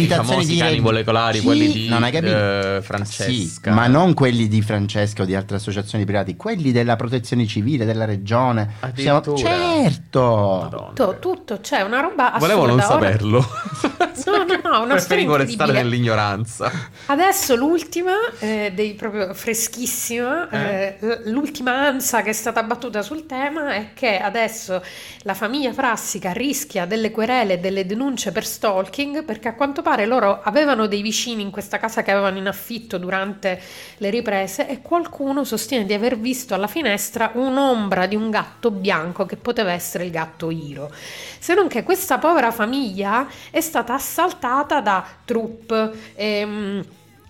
Famosi 0.08 0.46
di 0.46 0.56
cani 0.56 0.78
molecolari, 0.78 1.38
Sì, 1.40 1.44
quelli 1.44 1.72
di 1.72 1.88
non 1.88 2.04
hai 2.04 2.12
capito? 2.12 2.37
eh, 2.37 2.80
Francesca. 2.82 3.70
Sì, 3.70 3.76
ma 3.76 3.88
non 3.88 4.14
quelli 4.14 4.46
di 4.46 4.62
Francesca 4.62 5.22
o 5.22 5.24
di 5.24 5.34
altre 5.34 5.56
associazioni 5.56 6.04
private, 6.04 6.37
quelli 6.37 6.70
della 6.70 6.94
protezione 6.94 7.46
civile 7.48 7.84
della 7.84 8.04
regione. 8.04 8.74
Siamo- 8.94 9.18
Addirittura. 9.18 9.50
certo. 9.82 10.20
Madonna. 10.62 10.87
Tutto, 10.94 11.16
tutto, 11.18 11.58
c'è 11.61 11.80
una 11.80 12.00
roba 12.00 12.32
assurda. 12.32 12.54
Volevo 12.54 12.66
non 12.66 12.76
Ora- 12.78 12.87
saperlo. 12.87 13.46
No, 14.28 14.37
no, 14.38 14.44
no, 14.44 14.82
una 14.82 14.98
storia 14.98 15.24
Preferivo 15.24 15.37
restare 15.37 15.72
nell'ignoranza. 15.72 16.70
Adesso 17.06 17.54
l'ultima, 17.54 18.12
eh, 18.40 18.72
dei 18.74 18.94
proprio 18.94 19.32
freschissima, 19.32 20.48
eh, 20.50 20.96
l- 21.00 21.30
l'ultima 21.30 21.72
ansa 21.87 22.22
che 22.22 22.30
è 22.30 22.34
stata 22.34 22.62
battuta 22.64 23.00
sul 23.02 23.26
tema 23.26 23.72
è 23.74 23.90
che 23.94 24.18
adesso 24.18 24.82
la 25.22 25.34
famiglia 25.34 25.72
Frassica 25.88 26.33
rischia 26.33 26.85
delle 26.85 27.11
querele 27.11 27.55
e 27.55 27.59
delle 27.61 27.87
denunce 27.87 28.31
per 28.31 28.44
stalking 28.44 29.24
perché 29.24 29.48
a 29.48 29.55
quanto 29.55 29.81
pare 29.81 30.05
loro 30.05 30.42
avevano 30.42 30.87
dei 30.87 31.01
vicini 31.01 31.40
in 31.40 31.51
questa 31.51 31.79
casa 31.79 32.03
che 32.03 32.11
avevano 32.11 32.37
in 32.37 32.46
affitto 32.46 32.98
durante 32.98 33.59
le 33.96 34.11
riprese 34.11 34.68
e 34.68 34.83
qualcuno 34.83 35.44
sostiene 35.44 35.87
di 35.87 35.94
aver 35.94 36.18
visto 36.18 36.53
alla 36.53 36.66
finestra 36.66 37.31
un'ombra 37.33 38.05
di 38.05 38.16
un 38.16 38.29
gatto 38.29 38.70
bianco 38.70 39.24
che 39.24 39.37
poteva 39.37 39.72
essere 39.72 40.05
il 40.05 40.11
gatto 40.11 40.51
Iro. 40.51 40.92
Se 41.38 41.55
non 41.55 41.68
che 41.68 41.83
questa 41.85 42.18
povera 42.18 42.51
famiglia 42.51 43.27
è 43.51 43.62
stata 43.62 43.94
assaltata 43.94 44.83
da 44.83 45.03
truppe, 45.24 45.92
ehm, 46.16 46.85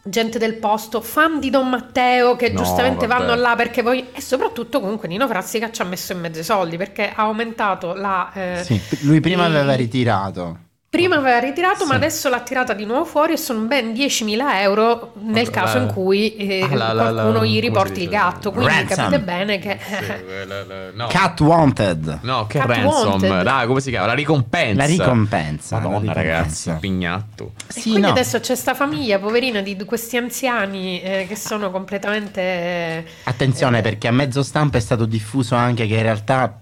gente 0.09 0.38
del 0.38 0.55
posto, 0.55 1.01
fan 1.01 1.40
di 1.40 1.51
Don 1.51 1.68
Matteo 1.68 2.37
che 2.37 2.51
No, 2.51 2.62
giustamente 2.62 3.07
vabbè. 3.07 3.25
vanno 3.27 3.35
là 3.40 3.55
perché 3.57 3.83
voi... 3.83 4.07
E 4.12 4.21
soprattutto 4.21 4.81
comunque 4.81 5.09
Nino 5.09 5.27
Frassica 5.27 5.71
ci 5.71 5.83
ha 5.83 5.85
messo 5.85 6.12
in 6.12 6.21
mezzo 6.21 6.40
i 6.40 6.44
soldi 6.44 6.77
perché 6.77 7.11
ha 7.14 7.23
aumentato 7.23 7.94
la... 7.94 8.31
eh, 8.33 8.62
Sì, 8.64 8.81
lui 9.03 9.21
prima 9.21 9.44
i- 9.44 9.47
aveva 9.47 9.75
ritirato. 9.75 10.59
Prima 10.90 11.16
aveva 11.16 11.38
ritirato, 11.38 11.85
ma 11.85 11.90
Sì. 11.90 11.96
adesso 11.96 12.29
l'ha 12.31 12.40
tirata 12.40 12.72
di 12.72 12.87
nuovo 12.87 13.05
fuori 13.05 13.35
e 13.35 13.37
sono 13.37 13.61
ben 13.66 13.92
10.000 13.92 14.62
euro 14.62 15.12
nel 15.20 15.44
Vabbè, 15.44 15.51
caso 15.51 15.77
la- 15.77 15.83
in 15.85 15.92
cui 15.92 16.35
eh, 16.37 16.62
Ah, 16.62 16.74
la- 16.74 16.92
la- 16.94 17.11
la- 17.11 17.22
qualcuno 17.22 17.44
gli 17.44 17.61
riporti 17.61 18.03
il 18.05 18.09
gatto. 18.09 18.51
Quindi 18.53 18.72
Ransom. 18.72 18.96
capite 18.96 19.20
bene 19.20 19.59
che... 19.59 19.79
Sì, 19.87 20.46
la- 20.46 20.64
la- 20.64 20.90
no. 20.94 21.07
Cat 21.09 21.40
Wanted. 21.40 22.20
No, 22.22 22.46
che 22.46 22.59
Cat 22.59 22.68
ransom. 22.68 23.09
Wanted. 23.11 23.42
Dai, 23.42 23.66
come 23.66 23.81
si 23.81 23.90
chiama? 23.90 24.07
La 24.07 24.14
ricompensa. 24.14 24.81
La 24.81 24.87
ricompensa. 24.88 25.79
Madonna, 25.79 26.05
la 26.07 26.12
ragazzi, 26.14 26.74
pignatto. 26.81 27.53
E 27.68 27.72
Sì, 27.74 27.81
quindi 27.83 28.01
no. 28.01 28.09
adesso 28.09 28.40
c'è 28.40 28.55
sta 28.55 28.74
famiglia 28.74 29.18
poverina 29.18 29.61
di 29.61 29.77
questi 29.85 30.16
anziani 30.16 31.03
eh, 31.03 31.27
che 31.29 31.37
sono 31.37 31.70
completamente... 31.70 32.40
eh, 32.40 33.05
Attenzione 33.24 33.83
perché 33.83 34.09
a 34.09 34.12
mezzo 34.12 34.42
stampa 34.42 34.79
è 34.79 34.81
stato 34.81 35.05
diffuso 35.05 35.55
anche 35.55 35.87
che 35.87 35.96
in 35.96 36.03
realtà 36.03 36.61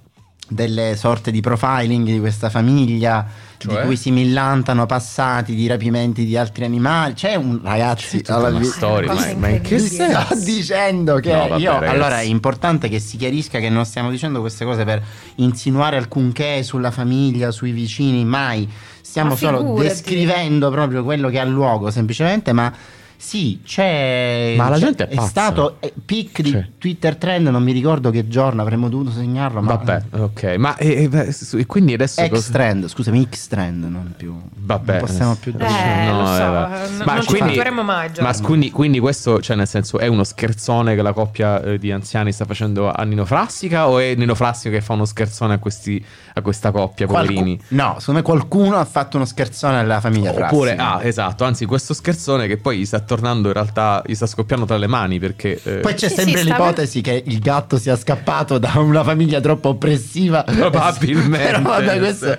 delle 0.49 0.97
sorte 0.97 1.31
di 1.31 1.41
profiling 1.41 2.05
di 2.07 2.19
questa 2.19 2.51
famiglia 2.51 3.25
Cioè? 3.59 3.81
di 3.81 3.87
cui 3.87 3.97
si 3.97 4.11
millantano 4.11 4.87
passati 4.87 5.55
di 5.55 5.67
rapimenti 5.67 6.25
di 6.25 6.37
altri 6.37 6.65
animali. 6.65 7.15
C'è 7.15 7.35
un 7.37 7.61
ragazzi, 7.63 8.23
allora, 8.27 8.49
una 8.51 8.59
vi- 8.59 8.65
storia, 8.67 9.13
ma, 9.15 9.35
ma 9.37 9.49
in 9.49 9.61
che 9.63 9.79
senso? 9.79 10.21
Sto 10.21 10.35
dicendo 10.45 11.17
che 11.17 11.33
No, 11.33 11.49
vabbè, 11.49 11.61
io 11.61 11.73
ragazzi. 11.73 11.95
allora 11.95 12.21
è 12.21 12.25
importante 12.25 12.89
che 12.89 12.99
si 12.99 13.17
chiarisca 13.17 13.59
che 13.59 13.69
non 13.71 13.85
stiamo 13.85 14.11
dicendo 14.11 14.41
queste 14.41 14.65
cose 14.65 14.85
per 14.85 15.03
insinuare 15.37 15.97
alcunché 15.97 16.63
sulla 16.63 16.91
famiglia, 16.91 17.51
sui 17.51 17.73
vicini, 17.73 18.25
mai. 18.25 18.69
Stiamo 19.01 19.31
Ma 19.31 19.37
solo 19.37 19.75
descrivendo 19.81 20.71
proprio 20.71 21.03
quello 21.03 21.29
che 21.29 21.39
ha 21.39 21.45
luogo, 21.45 21.91
semplicemente, 21.91 22.53
ma 22.53 22.73
sì, 23.17 23.61
c'è 23.65 24.55
Ma 24.57 24.69
la 24.69 24.77
c'è- 24.79 24.85
gente 24.85 25.09
è 25.09 25.15
pazza. 25.15 25.27
stato 25.29 25.77
eh, 25.81 25.93
pic 26.05 26.43
di 26.43 26.51
Cioè. 26.51 26.69
Twitter 26.79 27.17
trend, 27.17 27.49
non 27.49 27.63
mi 27.63 27.73
ricordo 27.73 28.11
che 28.11 28.29
giorno 28.29 28.63
avremmo 28.63 28.89
dovuto 28.89 29.11
segnarlo, 29.11 29.61
ma 29.63 29.75
Vabbè, 29.75 30.03
ok. 30.19 30.55
Ma 30.59 30.77
e, 30.77 31.03
e, 31.05 31.09
beh, 31.09 31.33
su- 31.33 31.57
e 31.59 31.67
quindi 31.67 31.93
adesso 31.95 32.23
X 32.25 32.29
cosa- 32.29 32.53
trend, 32.53 32.87
scusami, 32.89 33.27
X 33.31 33.47
trend, 33.49 33.85
non 33.85 34.15
più. 34.17 34.35
Vabbè, 34.55 34.91
non 34.99 35.01
possiamo 35.07 35.35
più 35.37 35.53
Eh, 35.53 35.57
dire. 35.57 36.11
lo 36.11 36.27
so, 36.27 36.33
vabbè. 36.51 36.89
n- 36.89 37.03
Ma 37.05 37.13
non 37.15 37.21
ci 37.23 37.27
quindi- 37.29 37.45
abitueremo 37.49 37.83
mai, 37.83 38.07
Giorgio. 38.13 38.23
Ma 38.23 38.47
quindi, 38.47 38.71
quindi 38.71 38.99
questo, 39.01 39.41
cioè 39.41 39.57
nel 39.57 39.69
senso, 39.69 39.99
è 39.99 40.07
uno 40.07 40.25
scherzone 40.25 40.95
che 40.95 41.03
la 41.03 41.13
coppia 41.13 41.63
eh, 41.63 41.79
di 41.79 41.91
anziani 41.93 42.33
sta 42.33 42.45
facendo 42.45 42.91
a 42.93 43.03
Nino 43.05 43.25
Frassica 43.25 43.89
o 43.89 43.99
è 43.99 44.15
Nino 44.15 44.35
Frassica 44.35 44.71
che 44.77 44.81
fa 44.83 44.93
uno 44.95 45.05
scherzone 45.05 45.55
a, 45.55 45.59
questi, 45.59 46.05
a 46.39 46.43
questa 46.43 46.71
coppia, 46.71 47.07
Qualcu- 47.07 47.33
poverini? 47.35 47.61
no, 47.69 47.97
secondo 47.99 48.21
me 48.21 48.27
qualcuno 48.27 48.77
ha 48.77 48.85
fatto 48.85 49.17
uno 49.17 49.25
scherzone 49.25 49.79
alla 49.79 50.01
famiglia 50.01 50.33
Oppure, 50.33 50.75
Frassica. 50.75 50.95
ah, 50.97 51.05
esatto, 51.07 51.45
anzi, 51.45 51.65
questo 51.65 51.95
scherzone 51.95 52.47
che 52.47 52.59
poi 52.59 52.77
gli 52.79 52.85
sta 52.85 53.01
tornando 53.01 53.49
in 53.49 53.55
realtà, 53.55 54.03
gli 54.05 54.13
sta 54.15 54.27
scoppiando 54.27 54.67
tra 54.67 54.77
le 54.77 54.87
mani 54.87 55.19
perché... 55.19 55.59
eh, 55.65 55.79
Poi 55.79 55.95
c'è 55.95 56.09
Sì, 56.11 56.15
sempre 56.17 56.41
sì, 56.43 56.45
l'ipotesi 56.49 57.01
che 57.01 57.23
il 57.25 57.39
gatto 57.39 57.79
sia 57.79 57.97
scappato 57.97 58.59
da 58.59 58.75
una 58.77 59.03
famiglia 59.03 59.41
troppo 59.41 59.71
oppressiva. 59.71 60.43
Probabilmente. 60.45 61.39
Però 61.57 61.63
vabbè, 61.63 61.99
questo 61.99 62.39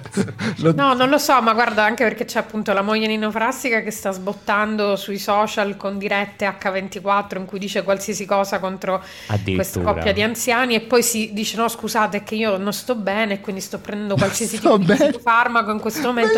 lo- 0.58 0.74
No, 0.76 0.94
non 0.94 1.10
lo 1.10 1.18
so, 1.18 1.42
ma 1.42 1.54
guarda, 1.54 1.84
anche 1.84 2.04
perché 2.04 2.26
c'è 2.26 2.38
appunto 2.38 2.72
la 2.74 2.84
moglie 2.84 3.08
Nino 3.08 3.32
Frassica 3.32 3.82
che 3.82 3.90
sta 3.90 4.12
sbottando 4.12 4.96
sui 4.96 5.18
social 5.18 5.76
con 5.76 5.98
dirette 5.98 6.46
H24 6.48 7.38
in 7.38 7.46
cui 7.46 7.58
dice 7.58 7.82
qualsiasi 7.82 8.26
cosa 8.26 8.60
contro 8.60 9.04
questa 9.44 9.82
coppia 9.82 10.14
di 10.14 10.22
anziani 10.22 10.76
e 10.76 10.82
poi 10.82 11.02
si 11.02 11.32
dice 11.34 11.58
no 11.58 11.68
scusate 11.68 12.18
è 12.18 12.24
che 12.24 12.36
io 12.36 12.58
non 12.58 12.74
sto 12.74 12.94
bene 12.96 13.34
e 13.36 13.42
quindi 13.42 13.62
sto 13.62 13.80
prendendo 13.88 14.16
qualsiasi 14.16 14.58
tipo 14.58 14.78
bene. 14.78 15.12
di 15.12 15.20
farmaco 15.20 15.72
in 15.72 15.80
questo 15.80 16.02
momento. 16.08 16.38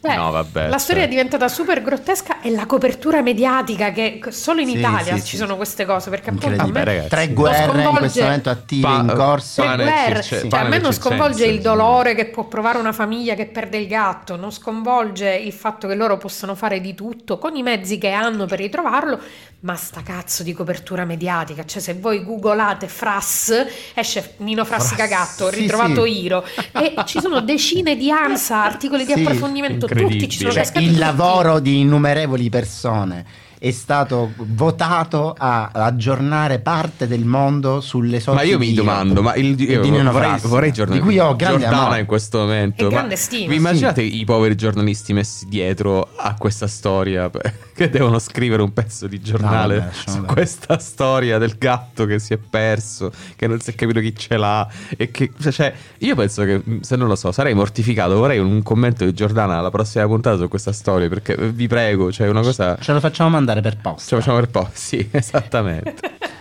Beh, 0.00 0.14
No, 0.16 0.30
vabbè, 0.32 0.68
la 0.68 0.78
storia 0.78 1.02
cioè. 1.02 1.10
è 1.10 1.14
diventata 1.14 1.48
super 1.48 1.80
grottesca 1.82 2.40
e 2.40 2.50
la 2.50 2.66
copertura 2.66 3.22
mediatica 3.22 3.90
che 3.92 4.20
solo 4.30 4.60
in 4.60 4.68
Sì, 4.68 4.78
Italia 4.78 5.14
sì, 5.14 5.20
ci 5.22 5.26
sì. 5.30 5.36
sono 5.36 5.56
queste 5.56 5.84
cose 5.84 6.10
perché 6.10 6.30
appunto 6.30 6.60
a 6.62 6.66
me 6.66 6.84
ragazzi. 6.84 7.08
Tre 7.08 7.28
guerre 7.32 7.82
in 7.82 7.94
questo 7.96 8.20
momento 8.22 8.50
attive 8.50 8.82
Pa- 8.86 8.94
in 9.00 9.12
corso. 9.14 9.62
Tre 9.62 9.72
e 9.72 9.76
guerre, 9.76 10.22
cioè, 10.22 10.46
a 10.50 10.64
me 10.64 10.78
non 10.78 10.92
sconvolge 10.92 11.46
il 11.46 11.60
dolore 11.60 12.14
che 12.14 12.26
può 12.26 12.44
provare 12.44 12.78
una 12.78 12.92
famiglia 12.92 13.34
che 13.34 13.46
perde 13.46 13.78
il 13.78 13.86
gatto, 13.86 14.36
non 14.36 14.50
sconvolge 14.52 15.30
il 15.34 15.52
fatto 15.52 15.86
che 15.88 15.94
loro 15.94 16.16
possano 16.18 16.54
fare 16.54 16.80
di 16.80 16.94
tutto 16.94 17.38
con 17.38 17.54
i 17.56 17.62
mezzi 17.62 17.98
che 17.98 18.10
hanno 18.10 18.46
per 18.46 18.58
ritrovarlo, 18.58 19.18
ma 19.60 19.74
sta 19.74 20.02
cazzo 20.02 20.44
di 20.44 20.52
copertura 20.52 21.04
mediatica, 21.04 21.64
cioè 21.64 21.82
se 21.82 21.94
voi 21.94 22.22
googolate 22.22 22.86
Frass 22.86 23.52
esce 23.94 24.34
Nino 24.38 24.64
Frassica 24.64 25.06
Frass, 25.06 25.10
gatto, 25.10 25.50
sì, 25.50 25.60
ritrovato 25.60 26.04
sì. 26.04 26.22
Iro 26.24 26.44
e 26.72 26.94
ci 27.06 27.20
sono 27.20 27.40
decine 27.40 27.96
di 27.96 28.10
ANSA, 28.10 28.62
articoli 28.62 29.04
di 29.04 29.12
Sì, 29.12 29.20
approfondimento, 29.20 29.86
tutti 29.86 30.28
ci 30.28 30.38
sono 30.38 30.52
Cioè, 30.52 30.62
cascati 30.62 30.84
il 30.84 30.90
tutti. 30.90 31.00
lavoro 31.00 31.58
di 31.58 31.80
innumerevoli 31.80 32.48
persone 32.48 33.26
è 33.58 33.70
stato 33.70 34.32
votato 34.36 35.34
a 35.36 35.70
aggiornare 35.72 36.60
parte 36.60 37.06
del 37.06 37.24
mondo 37.24 37.80
sulle 37.80 38.20
sorti 38.20 38.44
Ma 38.44 38.48
io 38.48 38.58
mi 38.58 38.72
domando, 38.72 39.22
ma 39.22 39.34
il, 39.34 39.60
io 39.60 39.82
vorrei, 40.10 40.38
vorrei 40.42 40.72
giornal- 40.72 40.98
di 40.98 41.02
cui 41.02 41.18
ho 41.18 41.34
grande 41.34 41.60
Giordana 41.60 41.82
amore. 41.82 42.00
in 42.00 42.06
questo 42.06 42.38
momento. 42.38 42.84
Ma 42.84 42.90
grande 42.90 43.16
stima, 43.16 43.48
Vi 43.50 43.56
immaginate 43.56 44.02
i 44.02 44.24
poveri 44.24 44.54
giornalisti 44.54 45.12
messi 45.12 45.46
dietro 45.48 46.08
a 46.16 46.34
questa 46.34 46.66
storia 46.66 47.30
che 47.74 47.90
devono 47.90 48.18
scrivere 48.18 48.62
un 48.62 48.72
pezzo 48.72 49.06
di 49.06 49.20
giornale 49.20 49.74
No, 49.74 49.80
vabbè, 49.80 49.92
su 50.10 50.24
questa 50.24 50.78
storia 50.78 51.38
del 51.38 51.56
gatto 51.58 52.06
che 52.06 52.18
si 52.18 52.32
è 52.34 52.38
perso, 52.38 53.10
che 53.36 53.46
non 53.46 53.60
si 53.60 53.70
è 53.70 53.74
capito 53.74 54.00
chi 54.00 54.14
ce 54.16 54.36
l'ha 54.36 54.66
e 54.96 55.10
che 55.10 55.32
cioè 55.50 55.72
io 55.98 56.14
penso 56.14 56.44
che 56.44 56.62
se 56.80 56.96
non 56.96 57.08
lo 57.08 57.16
so, 57.16 57.32
sarei 57.32 57.54
mortificato, 57.54 58.16
vorrei 58.16 58.38
un 58.38 58.62
commento 58.62 59.04
di 59.04 59.12
Giordana 59.14 59.58
alla 59.58 59.70
prossima 59.70 60.06
puntata 60.06 60.36
su 60.36 60.48
questa 60.48 60.72
storia 60.72 61.08
perché 61.08 61.34
eh, 61.34 61.48
vi 61.50 61.66
prego, 61.66 62.12
cioè 62.12 62.28
una 62.28 62.42
cosa 62.42 62.76
Ce 62.80 62.92
lo 62.92 63.00
facciamo 63.00 63.30
mandare 63.30 63.47
per 63.54 63.76
posta. 63.78 64.08
ce 64.08 64.14
lo 64.14 64.20
facciamo 64.20 64.38
per 64.40 64.48
posta. 64.50 64.70
Sì, 64.74 65.08
esattamente. 65.12 65.94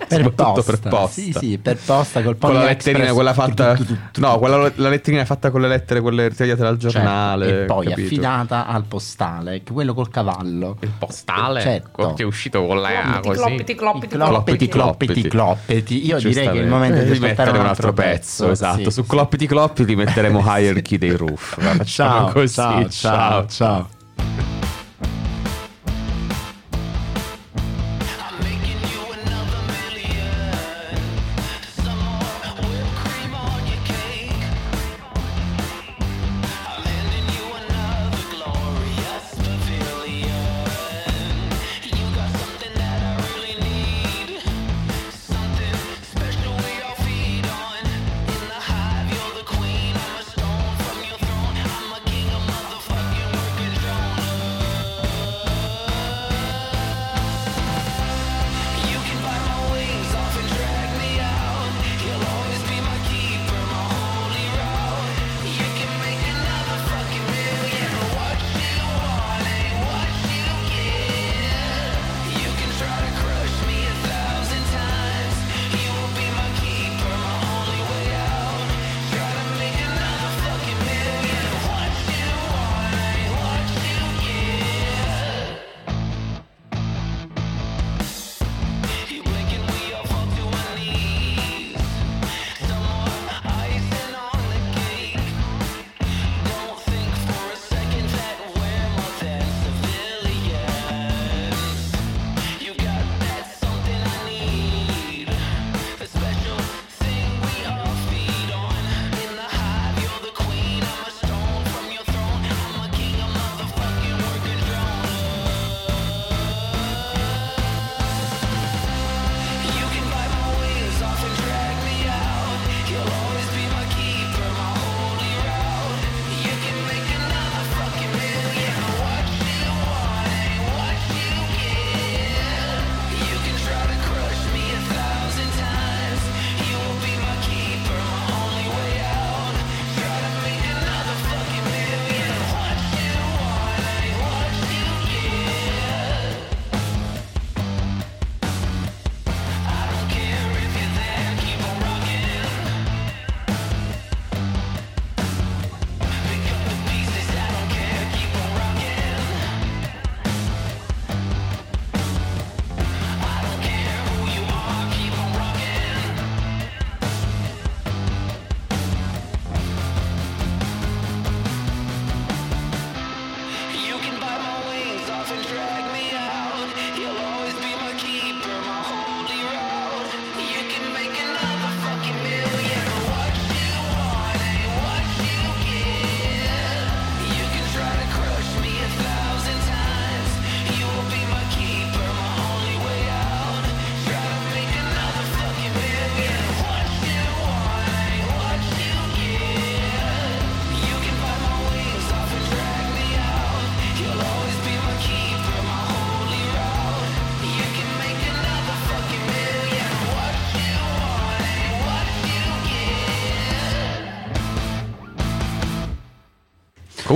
per 0.07 0.29
posta. 0.33 0.71
per 0.71 0.79
posta. 0.89 1.21
Sì, 1.21 1.33
sì, 1.33 1.57
per 1.57 1.77
posta 1.83 2.21
col 2.21 2.37
con 2.37 2.53
la 2.53 2.63
letterina 2.63 3.05
Express. 3.05 3.13
quella 3.13 3.33
fatta 3.33 3.73
Tu, 3.75 3.85
tu, 3.85 3.93
tu, 3.93 3.99
tu, 4.13 4.21
no 4.21 4.39
quella, 4.39 4.71
la 4.75 4.89
letterina 4.89 5.25
fatta 5.25 5.51
con 5.51 5.59
le 5.61 5.67
lettere 5.67 5.99
quelle 6.01 6.27
ritagliate 6.29 6.61
dal 6.61 6.77
Certo, 6.79 6.97
giornale 6.97 7.63
e 7.63 7.65
poi 7.65 7.87
capito? 7.87 8.07
affidata 8.07 8.67
al 8.67 8.83
postale, 8.85 9.63
che 9.63 9.73
quello 9.73 9.93
col 9.93 10.09
cavallo. 10.09 10.77
il 10.81 10.91
postale 10.97 11.61
Certo. 11.61 12.13
che 12.13 12.23
è 12.23 12.25
uscito 12.25 12.65
con 12.65 12.79
la 12.81 12.89
Cloppiti, 13.21 13.27
così 13.27 13.39
cloppiti, 13.75 14.17
cloppiti, 14.17 14.67
cloppiti, 14.67 15.21
cloppiti. 15.27 16.05
Io 16.05 16.17
direi 16.19 16.49
che 16.49 16.59
è 16.59 16.61
il 16.61 16.67
momento 16.67 17.01
di 17.01 17.19
mettere 17.19 17.49
un 17.51 17.65
altro 17.65 17.91
pezzo. 17.93 18.49
esatto 18.51 18.83
sì. 18.85 18.91
su 18.91 19.05
cloppiti 19.05 19.45
cloppiti 19.47 19.95
metteremo 19.95 20.39
hierarchy 20.45 20.97
dei 20.97 21.15
roof 21.15 21.59
facciamo 21.59 21.85
Ciao, 22.17 22.31
così 22.31 22.53
ciao, 22.53 22.89
ciao, 22.89 23.45
ciao. 23.47 24.56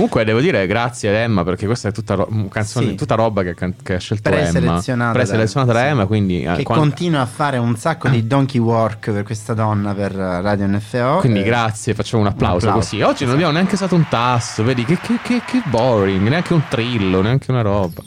Comunque 0.02 0.24
devo 0.24 0.40
dire 0.40 0.66
grazie 0.66 1.10
ad 1.10 1.14
Emma 1.14 1.44
perché 1.44 1.64
questa 1.66 1.88
è 1.88 1.92
tutta, 1.92 2.14
ro- 2.14 2.28
canzone, 2.50 2.86
Sì. 2.88 2.94
tutta 2.96 3.14
roba 3.14 3.42
che, 3.44 3.54
can- 3.54 3.74
che 3.80 3.94
ha 3.94 3.98
scelto 3.98 4.30
Emma. 4.30 4.40
Preselezionata 4.50 5.12
Preselezionata 5.12 5.72
da- 5.72 5.78
da 5.78 5.84
sì. 5.84 5.90
Emma, 5.92 6.06
quindi, 6.06 6.42
eh, 6.42 6.54
che 6.56 6.62
quando- 6.64 6.84
continua 6.86 7.20
a 7.20 7.26
fare 7.26 7.58
un 7.58 7.76
sacco 7.76 8.08
di 8.08 8.26
donkey 8.26 8.60
work 8.60 9.12
per 9.12 9.22
questa 9.22 9.54
donna 9.54 9.94
per 9.94 10.12
Radio 10.12 10.66
NFO. 10.66 11.18
quindi 11.18 11.40
Eh, 11.40 11.44
grazie, 11.44 11.94
facciamo 11.94 12.22
un 12.22 12.28
applauso, 12.28 12.66
applauso. 12.66 12.88
così. 12.90 13.02
Oggi 13.02 13.24
non 13.24 13.34
abbiamo 13.34 13.52
neanche 13.52 13.74
usato 13.74 13.94
un 13.94 14.06
tasto, 14.08 14.64
vedi 14.64 14.84
che, 14.84 14.98
che, 15.00 15.18
che, 15.22 15.42
che 15.46 15.62
boring, 15.66 16.26
neanche 16.28 16.52
un 16.52 16.62
trillo, 16.68 17.22
neanche 17.22 17.50
una 17.52 17.62
roba. 17.62 18.02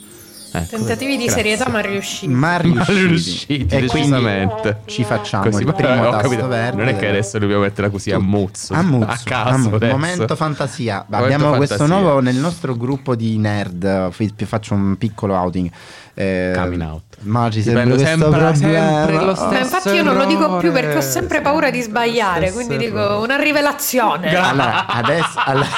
Ecco. 0.58 0.76
Tentativi 0.78 1.18
di 1.18 1.26
Grazie. 1.26 1.44
serietà 1.44 1.70
ma 1.70 1.80
riusciti. 1.82 2.28
Ma 2.28 2.58
riusciti, 2.58 2.92
Ma 2.94 3.00
riusciti, 3.08 3.54
e 3.54 3.86
quindi 3.88 3.88
decisamente. 3.88 4.78
ci 4.86 5.04
facciamo 5.04 5.44
Così, 5.44 5.64
il 5.64 5.74
primo 5.74 6.10
tasto 6.10 6.18
capito. 6.30 6.48
verde. 6.48 6.78
Non 6.78 6.88
è 6.88 6.98
che 6.98 7.08
adesso 7.10 7.38
dobbiamo 7.40 7.62
metterla 7.64 7.90
così 7.90 8.12
a 8.12 8.20
muzzo, 8.20 8.74
a, 8.74 8.82
muzzo, 8.82 9.06
a 9.12 9.20
caso. 9.24 9.76
a. 9.76 9.88
Momento 9.88 10.36
fantasia. 10.36 11.06
Momento 11.08 11.34
Abbiamo 11.34 11.56
questo 11.58 11.76
fantasia. 11.78 12.02
nuovo 12.02 12.20
nel 12.22 12.36
nostro 12.36 12.76
gruppo 12.76 13.16
di 13.16 13.38
nerd. 13.38 14.12
Faccio 14.46 14.74
un 14.74 14.98
piccolo 14.98 15.34
outing. 15.36 15.70
Eh, 16.18 16.54
Coming 16.56 16.82
out. 16.82 17.04
Ma 17.22 17.50
ci 17.50 17.62
prendo 17.62 17.96
questo 17.96 18.06
sempre- 18.08 18.28
problema. 18.30 18.54
sempre 18.56 19.14
lo 19.18 19.26
Ma 19.26 19.36
stesso 19.36 19.64
infatti 19.64 19.90
io 19.90 20.04
non 20.04 20.16
lo 20.16 20.26
dico 20.26 20.58
più 20.58 20.72
perché 20.72 20.98
ho 20.98 21.02
sempre 21.02 21.42
paura 21.42 21.70
di 21.70 21.82
sbagliare, 21.82 22.52
quindi 22.54 22.78
dico 22.78 22.98
errore. 23.00 23.24
una 23.24 23.36
rivelazione. 23.36 24.34
Allora, 24.36 24.86
adesso 24.88 25.40
alla- 25.44 25.66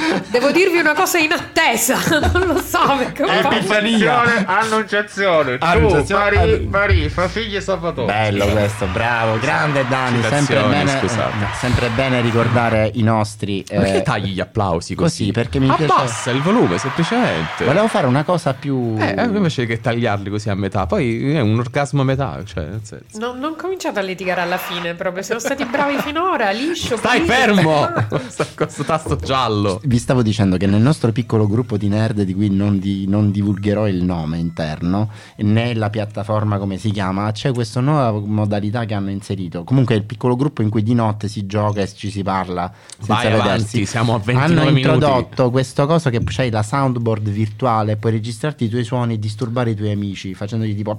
Devo 0.30 0.52
dirvi 0.52 0.78
una 0.78 0.94
cosa 0.94 1.18
in 1.18 1.32
attesa, 1.32 1.98
non 2.32 2.46
lo 2.46 2.58
so. 2.60 2.78
Epifania. 3.00 4.46
Annunciazione. 4.46 5.56
Annunciazione. 5.58 6.36
Mari, 6.36 6.66
Mari, 6.70 7.08
fa 7.08 7.26
figli 7.28 7.60
Salvatore. 7.60 8.06
Bello 8.06 8.46
questo, 8.46 8.86
bravo, 8.86 9.38
grande 9.40 9.84
Dani. 9.88 10.22
Sempre 10.22 10.62
bene, 10.62 10.98
scusate. 11.00 11.32
eh, 11.42 11.56
sempre 11.58 11.88
bene 11.88 12.20
ricordare 12.20 12.90
i 12.94 13.02
nostri. 13.02 13.62
eh, 13.68 13.76
Perché 13.76 14.02
tagli 14.02 14.28
gli 14.32 14.40
applausi 14.40 14.94
così? 14.94 15.18
così, 15.24 15.32
perché 15.32 15.58
mi 15.58 15.66
piace- 15.66 15.84
Abbassa 15.84 16.30
il 16.30 16.40
volume, 16.42 16.78
semplicemente. 16.78 17.64
Volevo 17.64 17.88
fare 17.88 18.06
una 18.06 18.22
cosa 18.22 18.54
più. 18.54 18.94
Eh, 18.98 19.14
eh, 19.18 19.24
invece 19.24 19.66
che 19.66 19.80
tagliarli 19.80 20.30
così 20.30 20.48
a 20.48 20.54
metà, 20.54 20.86
poi 20.86 21.34
è 21.34 21.40
un 21.40 21.58
orgasmo 21.58 22.02
a 22.02 22.04
metà, 22.04 22.38
cioè, 22.44 22.64
nel 22.66 22.80
senso. 22.84 23.18
Non, 23.18 23.38
non 23.40 23.56
cominciate 23.56 23.98
a 23.98 24.02
litigare 24.02 24.42
alla 24.42 24.58
fine 24.58 24.94
proprio, 24.94 25.22
siamo 25.24 25.40
stati 25.40 25.64
bravi 25.64 25.96
finora, 25.98 26.50
liscio. 26.50 26.96
Stai 26.96 27.20
pulito. 27.22 27.34
fermo! 27.34 27.92
Sto- 28.28 28.46
Questo 28.54 28.84
tasto 28.84 29.16
giallo. 29.16 29.80
Vi 29.82 29.98
stavo 29.98 30.19
dicendo 30.22 30.56
che 30.56 30.66
nel 30.66 30.80
nostro 30.80 31.12
piccolo 31.12 31.46
gruppo 31.48 31.76
di 31.76 31.88
nerd, 31.88 32.22
di 32.22 32.34
cui 32.34 32.48
non, 32.50 32.78
di- 32.78 33.06
non 33.06 33.30
divulgherò 33.30 33.86
il 33.88 34.02
nome 34.02 34.38
interno, 34.38 35.10
né 35.36 35.74
la 35.74 35.90
piattaforma 35.90 36.58
come 36.58 36.76
si 36.78 36.90
chiama, 36.90 37.30
c'è 37.32 37.52
questa 37.52 37.80
nuova 37.80 38.18
modalità 38.24 38.84
che 38.84 38.94
hanno 38.94 39.10
inserito. 39.10 39.64
Comunque 39.64 39.94
è 39.94 39.98
il 39.98 40.04
piccolo 40.04 40.36
gruppo 40.36 40.62
in 40.62 40.68
cui 40.70 40.82
di 40.82 40.94
notte 40.94 41.28
si 41.28 41.46
gioca 41.46 41.80
e 41.80 41.92
ci 41.92 42.10
si 42.10 42.22
parla 42.22 42.72
senza 42.96 43.14
Vai 43.14 43.24
vedersi. 43.24 43.46
avanti, 43.48 43.86
siamo 43.86 44.14
a 44.14 44.18
29 44.18 44.44
hanno 44.44 44.70
minuti. 44.72 44.80
introdotto 44.80 45.50
questo 45.50 45.86
cosa 45.86 46.10
che 46.10 46.20
c'hai 46.24 46.50
la 46.50 46.62
soundboard 46.62 47.28
virtuale, 47.28 47.96
puoi 47.96 48.12
registrarti 48.12 48.64
i 48.64 48.68
tuoi 48.68 48.84
suoni 48.84 49.14
e 49.14 49.18
disturbare 49.18 49.70
i 49.70 49.74
tuoi 49.74 49.90
amici 49.92 50.34
facendogli 50.34 50.74
tipo. 50.74 50.94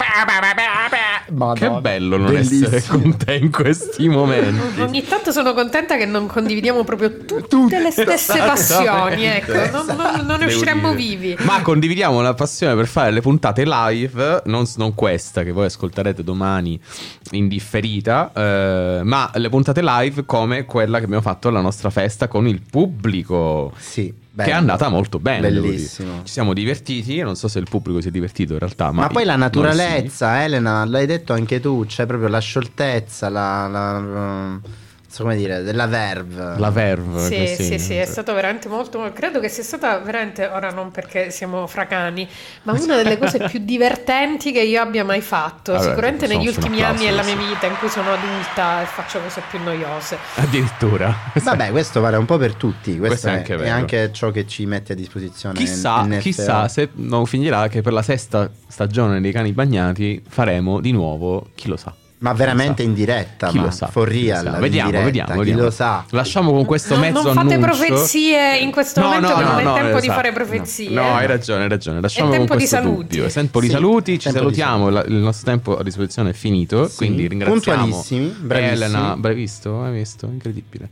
Madonna, 1.31 1.75
Che 1.75 1.81
bello 1.81 2.17
non 2.17 2.31
bellissimo. 2.31 2.67
essere 2.75 2.99
con 2.99 3.17
te 3.17 3.35
in 3.35 3.51
questi 3.51 4.07
momenti. 4.07 4.81
Ogni 4.81 5.03
tanto 5.05 5.31
sono 5.31 5.53
contenta 5.53 5.97
che 5.97 6.05
non 6.05 6.27
condividiamo 6.27 6.83
proprio 6.83 7.17
tutte, 7.25 7.47
Tutte. 7.47 7.79
le 7.79 7.91
stesse 7.91 8.37
passioni, 8.39 9.23
ecco, 9.25 9.53
non, 9.71 9.85
non- 9.95 10.25
non 10.25 10.39
ne 10.39 10.45
usciremmo 10.45 10.93
dire. 10.93 11.17
vivi. 11.17 11.43
Ma 11.43 11.61
condividiamo 11.61 12.21
la 12.21 12.33
passione 12.33 12.75
per 12.75 12.87
fare 12.87 13.11
le 13.11 13.21
puntate 13.21 13.63
live, 13.65 14.41
non, 14.45 14.65
non 14.77 14.95
questa 14.95 15.43
che 15.43 15.51
voi 15.51 15.65
ascolterete 15.65 16.23
domani 16.23 16.79
in 17.31 17.47
differita, 17.47 18.31
eh, 18.35 19.01
ma 19.03 19.29
le 19.33 19.49
puntate 19.49 19.81
live 19.83 20.25
come 20.25 20.65
quella 20.65 20.97
che 20.99 21.05
abbiamo 21.05 21.21
fatto 21.21 21.47
alla 21.47 21.61
nostra 21.61 21.89
festa 21.89 22.27
con 22.27 22.47
il 22.47 22.61
pubblico. 22.69 23.71
Sì, 23.77 24.13
Che 24.33 24.37
bello. 24.37 24.49
è 24.49 24.53
andata 24.53 24.87
molto 24.87 25.19
bene. 25.19 25.51
Bellissimo. 25.51 26.21
Ci 26.23 26.31
siamo 26.31 26.53
divertiti. 26.53 27.13
Io 27.15 27.25
non 27.25 27.35
so 27.35 27.49
se 27.49 27.59
il 27.59 27.67
pubblico 27.69 27.99
si 27.99 28.07
è 28.07 28.11
divertito 28.11 28.53
in 28.53 28.59
realtà. 28.59 28.91
Ma, 28.91 29.01
Ma 29.01 29.07
poi 29.09 29.25
la 29.25 29.35
naturalezza, 29.35 30.41
Elena, 30.41 30.85
l'hai 30.85 31.05
detto 31.05 31.33
anche 31.33 31.59
tu, 31.59 31.83
c'è 31.85 32.05
proprio 32.05 32.29
la 32.29 32.39
scioltezza, 32.39 33.27
la, 33.27 33.67
la- 33.67 34.59
come 35.17 35.35
dire, 35.35 35.61
della 35.61 35.87
verve. 35.87 36.53
sì. 36.55 36.59
La 36.59 36.69
verve. 36.69 37.19
Sì, 37.25 37.37
così. 37.37 37.63
sì, 37.63 37.79
sì, 37.79 37.93
è 37.95 38.05
stato 38.05 38.33
veramente 38.33 38.67
molto, 38.67 39.11
credo 39.13 39.39
che 39.39 39.49
sia 39.49 39.63
stata 39.63 39.99
veramente, 39.99 40.45
ora 40.45 40.69
non 40.71 40.91
perché 40.91 41.31
siamo 41.31 41.67
fracani, 41.67 42.27
ma 42.63 42.73
una 42.73 42.95
delle 42.95 43.17
cose 43.17 43.39
più 43.49 43.59
divertenti 43.59 44.51
che 44.51 44.61
io 44.61 44.81
abbia 44.81 45.03
mai 45.03 45.21
fatto, 45.21 45.73
Vabbè, 45.73 45.83
sicuramente 45.83 46.27
negli 46.27 46.47
ultimi 46.47 46.81
anni 46.81 47.05
della 47.05 47.23
mia 47.23 47.35
vita 47.35 47.65
in 47.67 47.77
cui 47.77 47.89
sono 47.89 48.11
adulta 48.11 48.81
e 48.81 48.85
faccio 48.85 49.19
cose 49.19 49.41
più 49.49 49.59
noiose. 49.63 50.17
Addirittura. 50.35 51.13
Vabbè, 51.33 51.71
questo 51.71 51.99
vale 52.01 52.17
un 52.17 52.25
po' 52.25 52.37
per 52.37 52.55
tutti, 52.55 52.97
questo, 52.97 53.07
Questo 53.07 53.27
è 53.27 53.31
è, 53.31 53.35
anche 53.35 53.53
è 53.53 53.57
vero. 53.57 53.75
anche 53.75 54.09
ciò 54.13 54.31
che 54.31 54.47
ci 54.47 54.65
mette 54.65 54.93
a 54.93 54.95
disposizione. 54.95 55.55
Chissà, 55.57 56.03
NFO. 56.03 56.19
chissà 56.19 56.67
se 56.67 56.89
non 56.93 57.25
finirà 57.25 57.67
che 57.67 57.81
per 57.81 57.93
la 57.93 58.01
sesta 58.01 58.49
stagione 58.67 59.19
dei 59.21 59.31
cani 59.31 59.51
bagnati 59.51 60.23
faremo 60.27 60.79
di 60.79 60.91
nuovo, 60.91 61.49
chi 61.55 61.67
lo 61.67 61.77
sa. 61.77 61.93
Ma 62.21 62.33
veramente 62.33 62.83
in 62.83 62.93
diretta, 62.93 63.47
Chi 63.47 63.57
ma 63.57 63.63
lo 63.63 63.71
sa? 63.71 63.87
for 63.87 64.07
Chi 64.07 64.25
lo 64.27 64.33
real, 64.33 64.43
sa? 64.43 64.59
Vediamo, 64.59 64.89
diretta, 64.91 65.05
vediamo, 65.05 65.31
chi 65.31 65.37
vediamo. 65.39 65.61
lo 65.63 65.69
sa. 65.71 66.05
Lasciamo 66.11 66.51
con 66.51 66.65
questo 66.65 66.93
Non- 66.93 66.99
mezzo 67.03 67.23
non 67.23 67.33
fate 67.33 67.53
annuncio. 67.55 67.83
profezie 67.85 68.57
in 68.59 68.71
questo 68.71 69.01
momento 69.01 69.33
che 69.35 69.43
non 69.43 69.59
è 69.59 69.63
tempo 69.81 69.99
di 69.99 70.07
fare 70.07 70.29
esatto. 70.29 70.45
profezie. 70.45 70.89
No, 70.91 71.15
hai 71.15 71.25
ragione, 71.25 71.63
hai 71.63 71.69
ragione. 71.69 71.99
Lasciamo 71.99 72.27
È 72.31 72.37
con 72.37 72.45
tempo 72.45 72.55
di 72.61 72.67
saluti. 72.67 73.07
dubbio. 73.07 73.25
È 73.25 73.31
tempo 73.31 73.59
di 73.59 73.65
Sì, 73.65 73.71
saluti, 73.71 74.11
ci 74.19 74.31
tempo 74.31 74.49
di 74.49 74.55
salutiamo, 74.55 74.89
la- 74.89 75.03
il 75.05 75.13
nostro 75.15 75.45
tempo 75.49 75.77
a 75.77 75.81
disposizione 75.81 76.29
è 76.29 76.33
finito, 76.33 76.87
Sì, 76.87 76.97
quindi 76.97 77.27
ringraziamo 77.27 77.59
puntualissimi, 77.59 78.35
bravissimi. 78.39 78.75
Elena, 78.75 79.17
hai 79.19 79.33
visto? 79.33 79.81
Hai 79.83 79.91
visto? 79.93 80.25
Incredibile. 80.27 80.89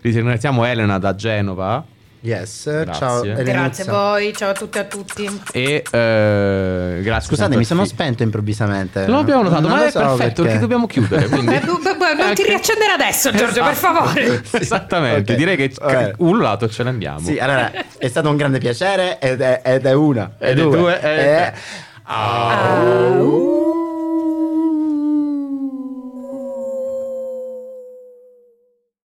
Ringraziamo 0.00 0.64
Elena 0.64 0.98
da 0.98 1.14
Genova 1.14 1.84
Yes, 2.24 2.70
Grazie. 2.84 2.92
ciao 2.94 3.22
Grazie 3.42 3.82
a 3.84 3.90
voi, 3.92 4.32
ciao 4.32 4.50
a 4.50 4.52
tutti 4.52 4.78
e 4.78 4.80
a 4.80 4.84
tutti. 4.84 5.40
e 5.52 5.82
eh, 5.90 7.00
grazie. 7.02 7.28
Scusate, 7.28 7.56
mi 7.56 7.64
sono 7.64 7.84
spento 7.84 8.22
improvvisamente. 8.22 9.06
Non 9.06 9.16
l'abbiamo 9.16 9.42
notato, 9.42 9.62
Non 9.66 9.70
ma 9.78 9.86
è 9.86 9.90
so 9.90 9.98
perfetto 9.98 10.18
perché. 10.18 10.42
perché 10.42 10.58
dobbiamo 10.60 10.86
chiudere. 10.86 11.26
Quindi... 11.28 11.54
Eh, 11.54 11.62
non 11.64 12.34
ti 12.34 12.44
riaccendere 12.44 12.92
adesso, 12.92 13.32
Giorgio, 13.32 13.64
per 13.64 13.74
favore. 13.74 14.40
Esattamente, 14.52 15.32
Ok. 15.32 15.38
direi 15.38 15.56
che 15.56 15.72
Ok. 15.80 16.12
un 16.18 16.38
lato 16.38 16.68
ce 16.68 16.84
ne 16.84 16.90
andiamo. 16.90 17.18
Sì, 17.18 17.38
allora, 17.38 17.72
è 17.98 18.06
stato 18.06 18.28
un 18.28 18.36
grande 18.36 18.58
piacere 18.58 19.18
ed 19.18 19.40
è, 19.40 19.60
ed 19.64 19.84
è 19.84 19.92
una, 19.92 20.30
Ed 20.38 20.58
è 20.58 20.62
due, 20.62 20.76
due, 20.76 21.00
e- 21.00 21.08
e- 21.08 21.52
Au. 22.04 23.61